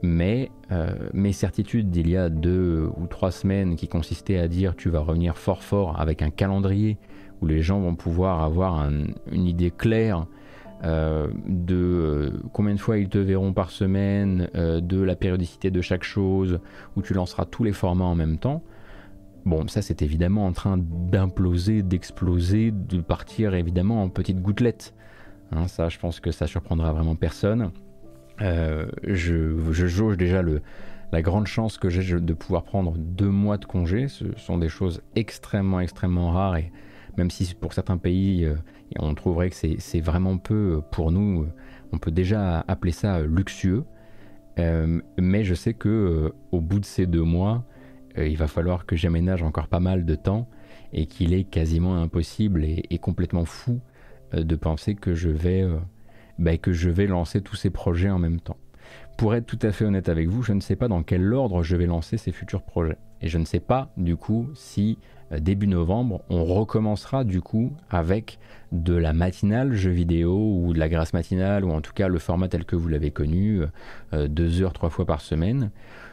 mais 0.03 0.51
euh, 0.73 0.95
mes 1.13 1.33
certitudes 1.33 1.91
d'il 1.91 2.09
y 2.09 2.17
a 2.17 2.31
deux 2.31 2.91
ou 2.97 3.07
trois 3.07 3.31
semaines 3.31 3.77
qui 3.77 3.89
consistaient 3.89 4.39
à 4.39 4.49
dire 4.49 4.75
tu 4.77 4.89
vas 4.89 5.01
revenir 5.01 5.37
fort 5.37 5.63
fort 5.63 6.01
avec 6.01 6.23
un 6.23 6.31
calendrier 6.31 6.99
où 7.41 7.47
les 7.47 7.61
gens 7.63 7.81
vont 7.81 7.95
pouvoir 7.95 8.43
avoir 8.43 8.89
une 9.31 9.47
idée 9.47 9.71
claire 9.71 10.27
euh, 10.85 11.29
de 11.47 11.75
euh, 11.75 12.31
combien 12.53 12.75
de 12.75 12.81
fois 12.81 12.99
ils 12.99 13.09
te 13.09 13.19
verront 13.19 13.53
par 13.53 13.71
semaine, 13.71 14.49
de 14.55 15.03
la 15.03 15.17
périodicité 15.17 15.71
de 15.71 15.81
chaque 15.81 16.05
chose, 16.05 16.61
où 16.97 17.03
tu 17.03 17.15
lanceras 17.15 17.45
tous 17.45 17.65
les 17.65 17.73
formats 17.73 18.05
en 18.05 18.15
même 18.15 18.39
temps. 18.39 18.63
Bon, 19.47 19.67
ça 19.69 19.81
c'est 19.81 20.03
évidemment 20.03 20.47
en 20.47 20.53
train 20.53 20.79
d'imploser, 20.79 21.83
d'exploser, 21.83 22.73
de 22.73 23.01
partir 23.01 23.55
évidemment 23.55 24.03
en 24.03 24.09
petites 24.09 24.41
gouttelettes. 24.41 24.95
Hein, 25.53 25.67
ça, 25.67 25.89
je 25.89 25.99
pense 25.99 26.21
que 26.21 26.31
ça 26.31 26.47
surprendra 26.47 26.93
vraiment 26.93 27.17
personne. 27.17 27.73
Euh, 28.43 28.87
je, 29.05 29.57
jauge 29.73 30.17
déjà 30.17 30.43
le, 30.43 30.63
la 31.13 31.23
grande 31.23 31.47
chance 31.47 31.79
que 31.79 31.89
j'ai 31.91 32.21
de 32.21 32.35
pouvoir 32.35 32.65
prendre 32.65 32.95
deux 32.97 33.31
mois 33.31 33.57
de 33.57 33.65
congé. 33.65 34.09
Ce 34.09 34.25
sont 34.37 34.59
des 34.59 34.69
choses 34.69 35.03
extrêmement, 35.17 35.81
extrêmement 35.81 36.31
rares 36.31 36.57
et 36.57 36.73
même 37.17 37.31
si 37.31 37.55
pour 37.55 37.73
certains 37.73 37.99
pays, 37.99 38.45
euh, 38.45 38.55
on 38.99 39.15
trouverait 39.15 39.51
que 39.51 39.57
c'est 39.57 40.01
vraiment 40.01 40.39
peu 40.39 40.81
pour 40.93 41.11
nous, 41.11 41.47
on 41.93 41.99
peut 41.99 42.13
déjà 42.13 42.65
appeler 42.69 42.93
ça 42.93 43.21
luxueux. 43.21 43.85
Euh, 44.59 45.01
mais 45.19 45.45
je 45.45 45.55
sais 45.55 45.75
que 45.75 46.33
au 46.53 46.61
bout 46.61 46.81
de 46.81 46.85
ces 46.85 47.07
deux 47.07 47.23
mois, 47.23 47.65
il 48.17 48.37
va 48.37 48.49
falloir 48.49 48.87
que 48.87 48.97
j'aménage 48.97 49.43
encore 49.43 49.69
pas 49.69 49.81
mal 49.81 50.05
de 50.05 50.15
temps 50.15 50.49
et 50.93 51.07
qu'il 51.07 51.33
est 51.35 51.45
quasiment 51.45 51.97
impossible 51.97 52.65
et, 52.65 52.99
complètement 52.99 53.45
fou 53.45 53.81
de 54.33 54.57
penser 54.57 54.95
que 54.95 55.15
je 55.15 55.29
vais 55.29 55.65
bah, 56.39 56.57
que 56.57 56.73
je 56.73 56.91
vais 56.91 57.07
lancer 57.07 57.41
tous 57.41 57.57
ces 57.57 57.71
projets 57.71 58.11
en 58.11 58.19
même 58.19 58.41
temps. 58.41 58.57
Pour 59.17 59.35
être 59.35 59.45
tout 59.45 59.59
à 59.63 59.73
fait 59.73 59.85
honnête 59.85 60.09
avec 60.09 60.29
vous, 60.29 60.43
je 60.43 60.55
ne 60.55 60.61
sais 60.61 60.77
pas 60.77 60.89
dans 60.89 61.03
quel 61.03 61.33
ordre 61.35 61.63
je 61.63 61.77
vais 61.77 61.87
lancer 61.87 62.17
ces 62.17 62.33
futurs 62.33 62.63
projets. 62.63 62.97
Et 63.21 63.29
je 63.29 63.37
ne 63.37 63.45
sais 63.45 63.61
pas 63.61 63.93
du 63.99 64.17
coup 64.17 64.49
si 64.55 64.97
euh, 65.33 65.39
début 65.39 65.67
novembre, 65.67 66.23
on 66.31 66.45
recommencera 66.45 67.25
du 67.25 67.43
coup 67.43 67.73
avec 67.91 68.39
de 68.73 68.95
la 68.95 69.13
matinale 69.13 69.75
jeu 69.75 69.91
vidéo 69.91 70.33
ou 70.35 70.73
de 70.73 70.79
la 70.79 70.89
grâce 70.89 71.13
matinale 71.13 71.67
ou 71.67 71.71
en 71.71 71.83
tout 71.83 71.93
cas 71.93 72.09
le 72.09 72.19
format 72.19 72.49
tel 72.49 72.65
que 72.65 72.77
vous 72.77 72.89
l'avez 72.89 73.11
connu, 73.11 73.61
euh, 74.15 74.27
deux 74.27 74.63
heures, 74.63 74.73
trois 74.73 74.89
fois 74.89 75.05
par 75.05 75.21
semaine. 75.21 75.71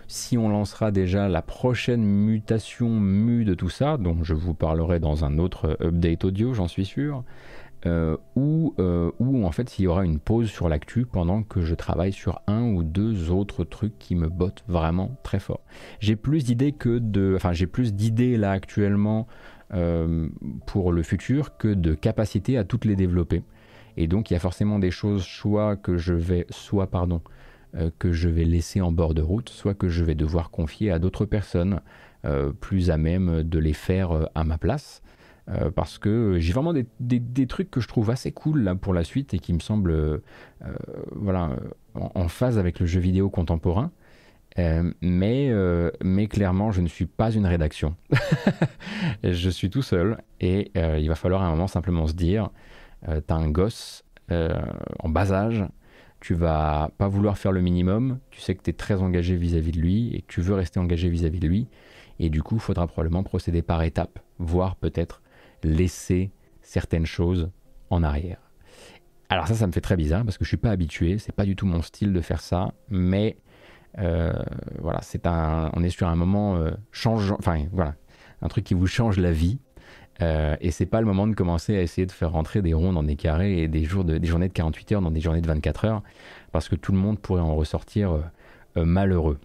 Si 0.08 0.38
on 0.38 0.50
lancera 0.50 0.92
déjà 0.92 1.28
la 1.28 1.42
prochaine 1.42 2.04
mutation 2.04 2.90
mu 2.90 3.46
de 3.46 3.54
tout 3.54 3.70
ça, 3.70 3.98
dont 3.98 4.24
je 4.24 4.34
vous 4.34 4.54
parlerai 4.54 5.00
dans 5.00 5.26
un 5.26 5.38
autre 5.38 5.78
update 5.82 6.24
audio, 6.26 6.54
j'en 6.54 6.68
suis 6.68 6.86
sûr, 6.86 7.24
euh, 7.86 8.18
ou, 8.36 8.74
euh, 8.80 9.12
ou, 9.20 9.46
en 9.46 9.52
fait 9.52 9.70
s'il 9.70 9.86
y 9.86 9.88
aura 9.88 10.04
une 10.04 10.18
pause 10.18 10.50
sur 10.50 10.68
l'actu 10.68 11.06
pendant 11.06 11.44
que 11.44 11.62
je 11.62 11.76
travaille 11.76 12.12
sur 12.12 12.42
un 12.48 12.64
ou 12.64 12.84
deux 12.84 13.30
autres 13.30 13.64
trucs 13.64 14.00
qui 14.00 14.16
me 14.16 14.30
bottent 14.30 14.64
vraiment 14.68 15.16
très 15.22 15.40
fort. 15.40 15.62
J'ai 16.00 16.16
plus 16.16 16.44
d'idées 16.44 16.72
que 16.72 16.98
de, 16.98 17.34
enfin 17.36 17.54
j'ai 17.54 17.68
plus 17.68 17.94
d'idées 17.94 18.36
là 18.36 18.52
actuellement 18.52 19.28
euh, 19.74 20.28
pour 20.66 20.92
le 20.92 21.04
futur 21.04 21.56
que 21.58 21.68
de 21.68 21.94
capacité 21.94 22.58
à 22.58 22.64
toutes 22.64 22.86
les 22.86 22.96
développer. 22.96 23.44
Et 23.96 24.08
donc 24.08 24.32
il 24.32 24.34
y 24.34 24.38
a 24.38 24.40
forcément 24.40 24.80
des 24.80 24.92
choses 24.92 25.24
soit 25.24 25.76
que 25.76 25.98
je 25.98 26.14
vais, 26.14 26.48
soit 26.50 26.88
pardon, 26.88 27.22
que 28.00 28.12
je 28.12 28.30
vais 28.30 28.46
laisser 28.46 28.82
en 28.82 28.92
bord 28.92 29.14
de 29.14 29.22
route, 29.22 29.50
soit 29.50 29.74
que 29.74 29.88
je 29.88 30.04
vais 30.04 30.16
devoir 30.16 30.50
confier 30.50 30.92
à 30.92 31.00
d'autres 31.00 31.26
personnes 31.26 31.82
plus 32.60 32.90
à 32.90 32.98
même 32.98 33.44
de 33.44 33.60
les 33.60 33.74
faire 33.74 34.30
à 34.36 34.44
ma 34.44 34.58
place. 34.58 35.02
Euh, 35.50 35.72
parce 35.72 35.98
que 35.98 36.38
j'ai 36.40 36.52
vraiment 36.52 36.74
des, 36.74 37.48
trucs 37.48 37.72
que 37.72 37.80
je 37.80 37.88
trouve 37.88 38.10
assez 38.10 38.34
cool 38.34 38.64
là 38.64 38.76
pour 38.76 38.94
la 38.94 39.06
suite 39.06 39.34
et 39.34 39.40
qui 39.40 39.54
me 39.54 39.60
semblent 39.60 39.92
euh, 39.92 40.20
voilà, 41.16 41.56
en, 41.96 42.28
phase 42.28 42.60
avec 42.60 42.82
le 42.82 42.86
jeu 42.86 43.00
vidéo 43.00 43.30
contemporain. 43.30 43.92
Euh, 44.60 44.92
mais, 45.02 45.54
mais 46.04 46.28
clairement, 46.28 46.72
je 46.72 46.82
ne 46.82 46.88
suis 46.88 47.06
pas 47.06 47.32
une 47.32 47.46
rédaction. 47.46 47.96
je 49.24 49.50
suis 49.50 49.70
tout 49.70 49.82
seul 49.82 50.18
et 50.42 50.72
il 50.76 51.08
va 51.08 51.16
falloir 51.16 51.44
à 51.44 51.48
un 51.48 51.52
moment 51.52 51.68
simplement 51.68 52.08
se 52.08 52.14
dire, 52.14 52.50
t'as 53.06 53.36
un 53.36 53.50
gosse 53.50 54.04
en 54.30 55.10
bas 55.10 55.32
âge, 55.32 55.64
tu 56.20 56.34
vas 56.34 56.92
pas 56.98 57.08
vouloir 57.08 57.38
faire 57.38 57.52
le 57.52 57.62
minimum, 57.62 58.20
tu 58.32 58.42
sais 58.42 58.56
que 58.56 58.64
tu 58.64 58.70
es 58.70 58.74
très 58.74 59.02
engagé 59.02 59.36
vis-à-vis 59.36 59.72
de 59.72 59.80
lui 59.80 60.16
et 60.16 60.22
que 60.22 60.28
tu 60.28 60.42
veux 60.42 60.56
rester 60.56 60.80
engagé 60.80 61.10
vis-à-vis 61.10 61.38
-vis 61.38 61.42
de 61.42 61.48
lui, 61.48 61.68
et 62.20 62.30
du 62.30 62.42
coup, 62.42 62.56
il 62.56 62.62
faudra 62.62 62.88
probablement 62.88 63.24
procéder 63.24 63.62
par 63.62 63.84
étapes, 63.84 64.20
voire 64.40 64.76
peut-être 64.76 65.22
laisser 65.64 66.32
certaines 66.62 67.06
choses 67.06 67.50
en 67.90 68.04
arrière. 68.04 68.40
Alors 69.30 69.48
ça, 69.48 69.56
ça 69.56 69.68
me 69.68 69.72
fait 69.72 69.82
très 69.82 69.98
bizarre 69.98 70.24
parce 70.24 70.38
que 70.38 70.46
je 70.46 70.50
suis 70.50 70.58
pas 70.58 70.72
habitué, 70.72 71.18
c'est 71.18 71.34
pas 71.34 71.46
du 71.46 71.56
tout 71.56 71.66
mon 71.66 71.82
style 71.82 72.14
de 72.14 72.22
faire 72.22 72.42
ça, 72.42 72.74
mais 72.90 73.38
euh, 74.00 74.34
voilà, 74.80 75.02
c'est 75.02 75.26
un, 75.28 75.70
on 75.74 75.84
est 75.84 75.90
sur 75.90 76.08
un 76.08 76.16
moment 76.16 76.56
euh, 76.56 76.72
changeant, 76.92 77.36
enfin 77.40 77.66
voilà, 77.72 77.96
un 78.42 78.48
truc 78.48 78.64
qui 78.64 78.74
vous 78.74 78.88
change 78.88 79.18
la 79.18 79.32
vie. 79.32 79.60
Euh, 80.22 80.56
et 80.62 80.72
c'est 80.72 80.86
pas 80.86 81.00
le 81.00 81.08
moment 81.08 81.28
de 81.28 81.36
commencer 81.36 81.78
à 81.78 81.82
essayer 81.82 82.06
de 82.06 82.12
faire 82.12 82.32
rentrer 82.32 82.62
des 82.62 82.74
ronds 82.74 82.94
dans 82.94 83.04
des 83.04 83.16
carrés 83.16 83.60
et 83.60 83.68
des, 83.68 83.84
jours 83.84 84.04
de, 84.04 84.18
des 84.18 84.28
journées 84.28 84.48
de 84.48 84.54
48 84.54 84.94
heures 84.94 85.02
dans 85.02 85.12
des 85.12 85.22
journées 85.22 85.42
de 85.42 85.48
24 85.48 85.86
heures, 85.86 86.04
parce 86.52 86.70
que 86.70 86.76
tout 86.76 86.92
le 86.92 86.98
monde 86.98 87.20
pourrait 87.20 87.42
en 87.42 87.56
ressortir 87.56 88.18
malheureux. 88.76 89.40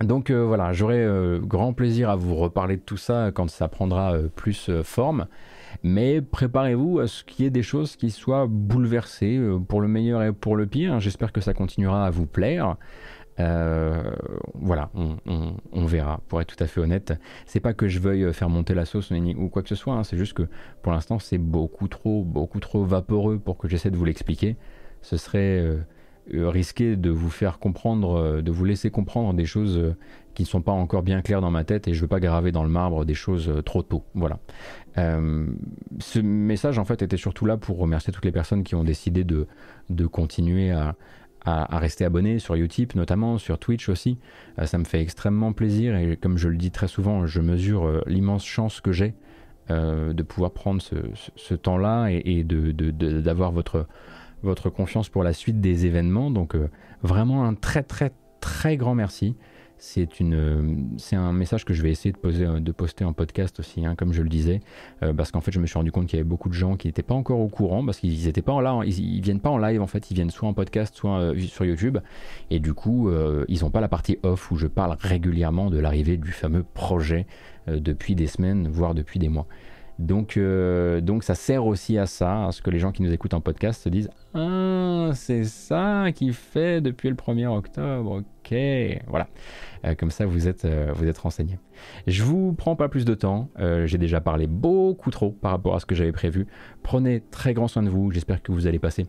Donc 0.00 0.30
euh, 0.30 0.44
voilà, 0.44 0.72
j'aurai 0.72 1.02
euh, 1.02 1.40
grand 1.40 1.72
plaisir 1.72 2.08
à 2.08 2.16
vous 2.16 2.36
reparler 2.36 2.76
de 2.76 2.82
tout 2.82 2.96
ça 2.96 3.32
quand 3.34 3.50
ça 3.50 3.66
prendra 3.66 4.14
euh, 4.14 4.28
plus 4.28 4.70
forme. 4.84 5.26
Mais 5.82 6.20
préparez-vous 6.20 7.00
à 7.00 7.08
ce 7.08 7.24
qu'il 7.24 7.44
y 7.44 7.48
ait 7.48 7.50
des 7.50 7.62
choses 7.62 7.96
qui 7.96 8.10
soient 8.10 8.46
bouleversées 8.48 9.40
pour 9.68 9.80
le 9.80 9.88
meilleur 9.88 10.22
et 10.22 10.32
pour 10.32 10.56
le 10.56 10.66
pire. 10.66 10.98
J'espère 10.98 11.32
que 11.32 11.40
ça 11.40 11.52
continuera 11.52 12.06
à 12.06 12.10
vous 12.10 12.26
plaire. 12.26 12.76
Voilà, 13.38 14.90
on, 14.94 15.86
verra. 15.86 16.20
Pour 16.28 16.40
être 16.40 16.54
tout 16.56 16.62
à 16.62 16.66
fait 16.66 16.80
honnête, 16.80 17.12
c'est 17.46 17.60
pas 17.60 17.72
que 17.72 17.88
je 17.88 18.00
veuille 18.00 18.32
faire 18.32 18.48
monter 18.48 18.74
la 18.74 18.84
sauce 18.84 19.10
ou 19.10 19.48
quoi 19.48 19.62
que 19.62 19.68
ce 19.68 19.74
soit. 19.74 19.94
Hein. 19.94 20.04
c'est 20.04 20.18
juste 20.18 20.34
que 20.34 20.48
pour 20.82 20.92
l'instant, 20.92 21.18
c'est 21.18 21.38
beaucoup 21.38 21.88
trop, 21.88 22.24
beaucoup 22.24 22.60
trop 22.60 22.84
vaporeux 22.84 23.38
pour 23.38 23.58
que 23.58 23.68
j'essaie 23.68 23.90
de 23.90 23.96
vous 23.96 24.04
l'expliquer. 24.04 24.56
Ce 25.02 25.16
serait 25.16 25.64
euh, 26.34 26.50
risquer 26.50 26.96
de 26.96 27.08
vous 27.08 27.30
faire 27.30 27.58
comprendre, 27.58 28.18
euh, 28.18 28.42
de 28.42 28.50
vous 28.50 28.66
laisser 28.66 28.90
comprendre 28.90 29.32
des 29.32 29.46
choses 29.46 29.78
euh, 29.78 29.96
qui 30.34 30.42
ne 30.42 30.46
sont 30.46 30.60
pas 30.60 30.72
encore 30.72 31.02
bien 31.02 31.22
claires 31.22 31.40
dans 31.40 31.50
ma 31.50 31.64
tête 31.64 31.88
et 31.88 31.94
je 31.94 32.00
veux 32.02 32.08
pas 32.08 32.20
graver 32.20 32.52
dans 32.52 32.64
le 32.64 32.68
marbre 32.68 33.06
des 33.06 33.14
choses 33.14 33.50
trop 33.64 33.82
tôt. 33.82 34.04
Voilà. 34.14 34.38
ce 34.96 36.18
message 36.20 36.78
en 36.78 36.84
fait 36.84 37.02
était 37.02 37.16
surtout 37.16 37.46
là 37.46 37.56
pour 37.56 37.78
remercier 37.78 38.12
toutes 38.12 38.26
les 38.26 38.32
personnes 38.32 38.62
qui 38.62 38.74
ont 38.74 38.84
décidé 38.84 39.24
de 39.24 40.06
continuer 40.06 40.70
à, 40.70 40.96
à, 41.48 41.78
rester 41.78 42.04
abonnés 42.04 42.38
sur 42.38 42.54
Utip 42.54 42.94
notamment, 42.94 43.38
sur 43.38 43.58
Twitch 43.58 43.88
aussi. 43.88 44.18
ça 44.64 44.78
me 44.78 44.84
fait 44.84 45.00
extrêmement 45.00 45.52
plaisir 45.52 45.96
et 45.96 46.16
comme 46.16 46.36
je 46.36 46.48
le 46.48 46.56
dis 46.56 46.70
très 46.70 46.88
souvent, 46.88 47.26
je 47.26 47.40
mesure 47.40 48.02
l'immense 48.06 48.44
chance 48.44 48.80
que 48.80 48.92
j'ai 48.92 49.14
de 49.68 50.22
pouvoir 50.22 50.52
prendre 50.52 50.82
ce, 50.82 51.54
temps-là 51.54 52.08
et, 52.10 52.44
d'avoir 52.44 53.52
votre 53.52 53.86
votre 54.42 54.70
confiance 54.70 55.08
pour 55.08 55.22
la 55.22 55.32
suite 55.32 55.60
des 55.60 55.86
événements. 55.86 56.30
Donc 56.30 56.54
euh, 56.54 56.68
vraiment 57.02 57.44
un 57.44 57.54
très 57.54 57.82
très 57.82 58.12
très 58.40 58.76
grand 58.76 58.94
merci. 58.94 59.36
C'est 59.78 60.08
un 61.12 61.32
message 61.32 61.64
que 61.64 61.72
je 61.72 61.82
vais 61.82 61.90
essayer 61.90 62.12
de, 62.12 62.18
euh, 62.24 62.72
poster 62.76 63.04
en 63.04 63.12
podcast 63.12 63.60
aussi, 63.60 63.86
hein, 63.86 63.94
comme 63.96 64.12
je 64.12 64.22
le 64.22 64.28
disais, 64.28 64.60
euh, 65.02 65.12
parce 65.12 65.30
qu'en 65.30 65.40
fait 65.40 65.52
je 65.52 65.60
me 65.60 65.66
suis 65.66 65.78
rendu 65.78 65.92
compte 65.92 66.06
qu'il 66.06 66.16
y 66.16 66.20
avait 66.20 66.28
beaucoup 66.28 66.48
de 66.48 66.54
gens 66.54 66.76
qui 66.76 66.88
n'étaient 66.88 67.02
pas 67.02 67.14
encore 67.14 67.38
au 67.38 67.48
courant, 67.48 67.84
parce 67.84 67.98
qu'ils 67.98 68.26
n'étaient 68.26 68.42
pas 68.42 68.60
là, 68.60 68.80
ils, 68.84 69.20
viennent 69.20 69.40
pas 69.40 69.50
en 69.50 69.58
live 69.58 69.80
en 69.80 69.86
fait, 69.86 70.10
ils 70.10 70.14
viennent 70.14 70.30
soit 70.30 70.48
en 70.48 70.52
podcast, 70.52 70.94
soit 70.96 71.32
sur 71.38 71.64
YouTube, 71.64 71.98
et 72.50 72.58
du 72.58 72.74
coup 72.74 73.10
ils 73.48 73.60
n'ont 73.62 73.70
pas 73.70 73.80
la 73.80 73.88
partie 73.88 74.18
off 74.22 74.50
où 74.50 74.56
je 74.56 74.66
parle 74.66 74.96
régulièrement 74.98 75.70
de 75.70 75.78
l'arrivée 75.78 76.16
du 76.16 76.32
fameux 76.32 76.64
projet 76.74 77.26
depuis 77.66 78.14
des 78.14 78.26
semaines, 78.26 78.68
voire 78.68 78.94
depuis 78.94 79.18
des 79.18 79.28
mois. 79.28 79.46
Donc, 79.98 80.36
euh, 80.36 81.00
donc 81.00 81.24
ça 81.24 81.34
sert 81.34 81.66
aussi 81.66 81.98
à 81.98 82.06
ça, 82.06 82.46
à 82.46 82.52
ce 82.52 82.62
que 82.62 82.70
les 82.70 82.78
gens 82.78 82.92
qui 82.92 83.02
nous 83.02 83.12
écoutent 83.12 83.34
en 83.34 83.40
podcast 83.40 83.82
se 83.82 83.88
disent 83.88 84.10
Ah, 84.34 85.10
c'est 85.14 85.44
ça 85.44 86.06
qui 86.14 86.32
fait 86.32 86.80
depuis 86.80 87.08
le 87.08 87.16
1er 87.16 87.46
octobre, 87.48 88.22
ok. 88.22 88.54
Voilà, 89.08 89.26
euh, 89.84 89.94
comme 89.96 90.10
ça 90.10 90.24
vous 90.24 90.46
êtes, 90.46 90.64
euh, 90.64 90.92
vous 90.94 91.06
êtes 91.06 91.18
renseignés. 91.18 91.58
Je 92.06 92.22
vous 92.22 92.52
prends 92.52 92.76
pas 92.76 92.88
plus 92.88 93.04
de 93.04 93.14
temps, 93.14 93.50
j'ai 93.84 93.98
déjà 93.98 94.20
parlé 94.20 94.46
beaucoup 94.46 95.10
trop 95.10 95.30
par 95.30 95.50
rapport 95.50 95.74
à 95.74 95.80
ce 95.80 95.86
que 95.86 95.94
j'avais 95.94 96.12
prévu. 96.12 96.46
Prenez 96.82 97.20
très 97.30 97.54
grand 97.54 97.68
soin 97.68 97.82
de 97.82 97.90
vous, 97.90 98.10
j'espère 98.10 98.42
que 98.42 98.52
vous 98.52 98.66
allez 98.66 98.78
passer 98.78 99.06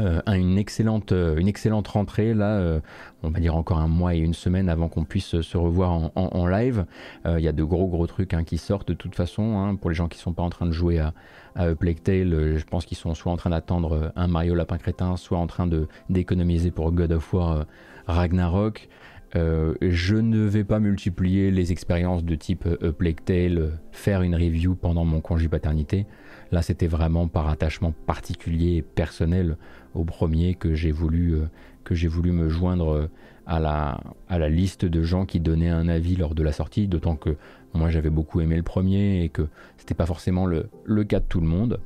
euh, 0.00 0.20
une, 0.26 0.58
excellente, 0.58 1.12
euh, 1.12 1.36
une 1.36 1.46
excellente 1.46 1.86
rentrée 1.86 2.34
là, 2.34 2.58
euh, 2.58 2.80
on 3.22 3.30
va 3.30 3.38
dire 3.38 3.54
encore 3.54 3.78
un 3.78 3.86
mois 3.86 4.14
et 4.14 4.18
une 4.18 4.34
semaine 4.34 4.68
avant 4.68 4.88
qu'on 4.88 5.04
puisse 5.04 5.40
se 5.40 5.56
revoir 5.56 6.10
en, 6.14 6.46
live. 6.46 6.84
Il 7.26 7.40
y 7.40 7.48
a 7.48 7.52
de 7.52 7.64
gros 7.64 7.86
gros 7.86 8.06
trucs 8.06 8.34
hein, 8.34 8.44
qui 8.44 8.58
sortent 8.58 8.88
de 8.88 8.94
toute 8.94 9.14
façon. 9.14 9.58
Hein, 9.58 9.76
pour 9.76 9.90
les 9.90 9.96
gens 9.96 10.08
qui 10.08 10.18
sont 10.18 10.32
pas 10.32 10.42
en 10.42 10.50
train 10.50 10.66
de 10.66 10.72
jouer 10.72 10.98
à, 10.98 11.14
à 11.54 11.74
Tale, 11.74 12.56
je 12.56 12.64
pense 12.64 12.84
qu'ils 12.84 12.98
sont 12.98 13.14
soit 13.14 13.32
en 13.32 13.36
train 13.36 13.50
d'attendre 13.50 14.12
un 14.16 14.26
Mario 14.26 14.54
Lapin 14.54 14.76
Crétin, 14.76 15.16
soit 15.16 15.38
en 15.38 15.46
train 15.46 15.68
d'économiser 16.10 16.70
pour 16.70 16.92
God 16.92 17.12
of 17.12 17.32
War 17.32 17.64
Ragnarok. 18.06 18.88
je 19.34 20.16
ne 20.16 20.40
vais 20.40 20.64
pas 20.64 20.80
multiplier 20.80 21.50
les 21.50 21.72
expériences 21.72 22.24
de 22.24 22.34
type 22.34 22.68
Plague 22.98 23.24
Tale, 23.24 23.78
faire 23.92 24.20
une 24.20 24.34
review 24.34 24.74
pendant 24.74 25.06
mon 25.06 25.20
congé 25.20 25.48
paternité. 25.48 26.06
Là, 26.54 26.62
c'était 26.62 26.86
vraiment 26.86 27.26
par 27.26 27.48
attachement 27.48 27.92
particulier 28.06 28.76
et 28.76 28.82
personnel 28.82 29.56
au 29.92 30.04
premier 30.04 30.54
que 30.54 30.72
j'ai 30.72 30.92
voulu, 30.92 31.34
euh, 31.34 32.08
voulu 32.08 32.30
me 32.30 32.48
joindre 32.48 32.92
euh, 32.92 33.10
à 33.44 33.58
la, 33.58 34.00
à 34.28 34.38
la 34.38 34.48
liste 34.48 34.84
de 34.84 35.02
gens 35.02 35.26
qui 35.26 35.40
donnaient 35.40 35.68
un 35.68 35.88
avis 35.88 36.14
lors 36.14 36.36
de 36.36 36.44
la 36.44 36.52
sortie, 36.52 36.86
d'autant 36.86 37.16
que 37.16 37.36
moi 37.72 37.90
j'avais 37.90 38.08
beaucoup 38.08 38.40
aimé 38.40 38.56
le 38.56 38.62
premier 38.62 39.24
et 39.24 39.30
que 39.30 39.48
c'était 39.78 39.94
pas 39.94 40.06
forcément 40.06 40.46
le, 40.46 40.70
le, 40.84 41.02
cas 41.02 41.18
de 41.18 41.24
tout 41.24 41.40
le 41.40 41.48
monde. 41.48 41.80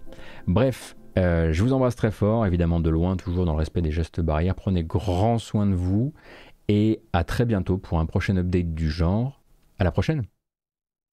Bref, 0.46 0.96
euh, 1.16 1.50
je 1.50 1.62
vous 1.62 1.72
embrasse 1.72 1.96
très 1.96 2.10
fort, 2.10 2.44
évidemment 2.44 2.80
de 2.80 2.90
loin, 2.90 3.16
toujours 3.16 3.46
dans 3.46 3.54
le 3.54 3.58
respect 3.58 3.80
des 3.80 3.90
gestes 3.90 4.20
barrières. 4.20 4.54
Prenez 4.54 4.84
grand 4.84 5.38
soin 5.38 5.66
de 5.66 5.74
vous 5.74 6.12
et 6.68 7.00
à 7.14 7.24
très 7.24 7.46
bientôt 7.46 7.78
pour 7.78 8.00
un 8.00 8.04
prochain 8.04 8.36
update 8.36 8.74
du 8.74 8.90
genre. 8.90 9.40
À 9.78 9.84
la 9.84 9.92
prochaine! 9.92 10.24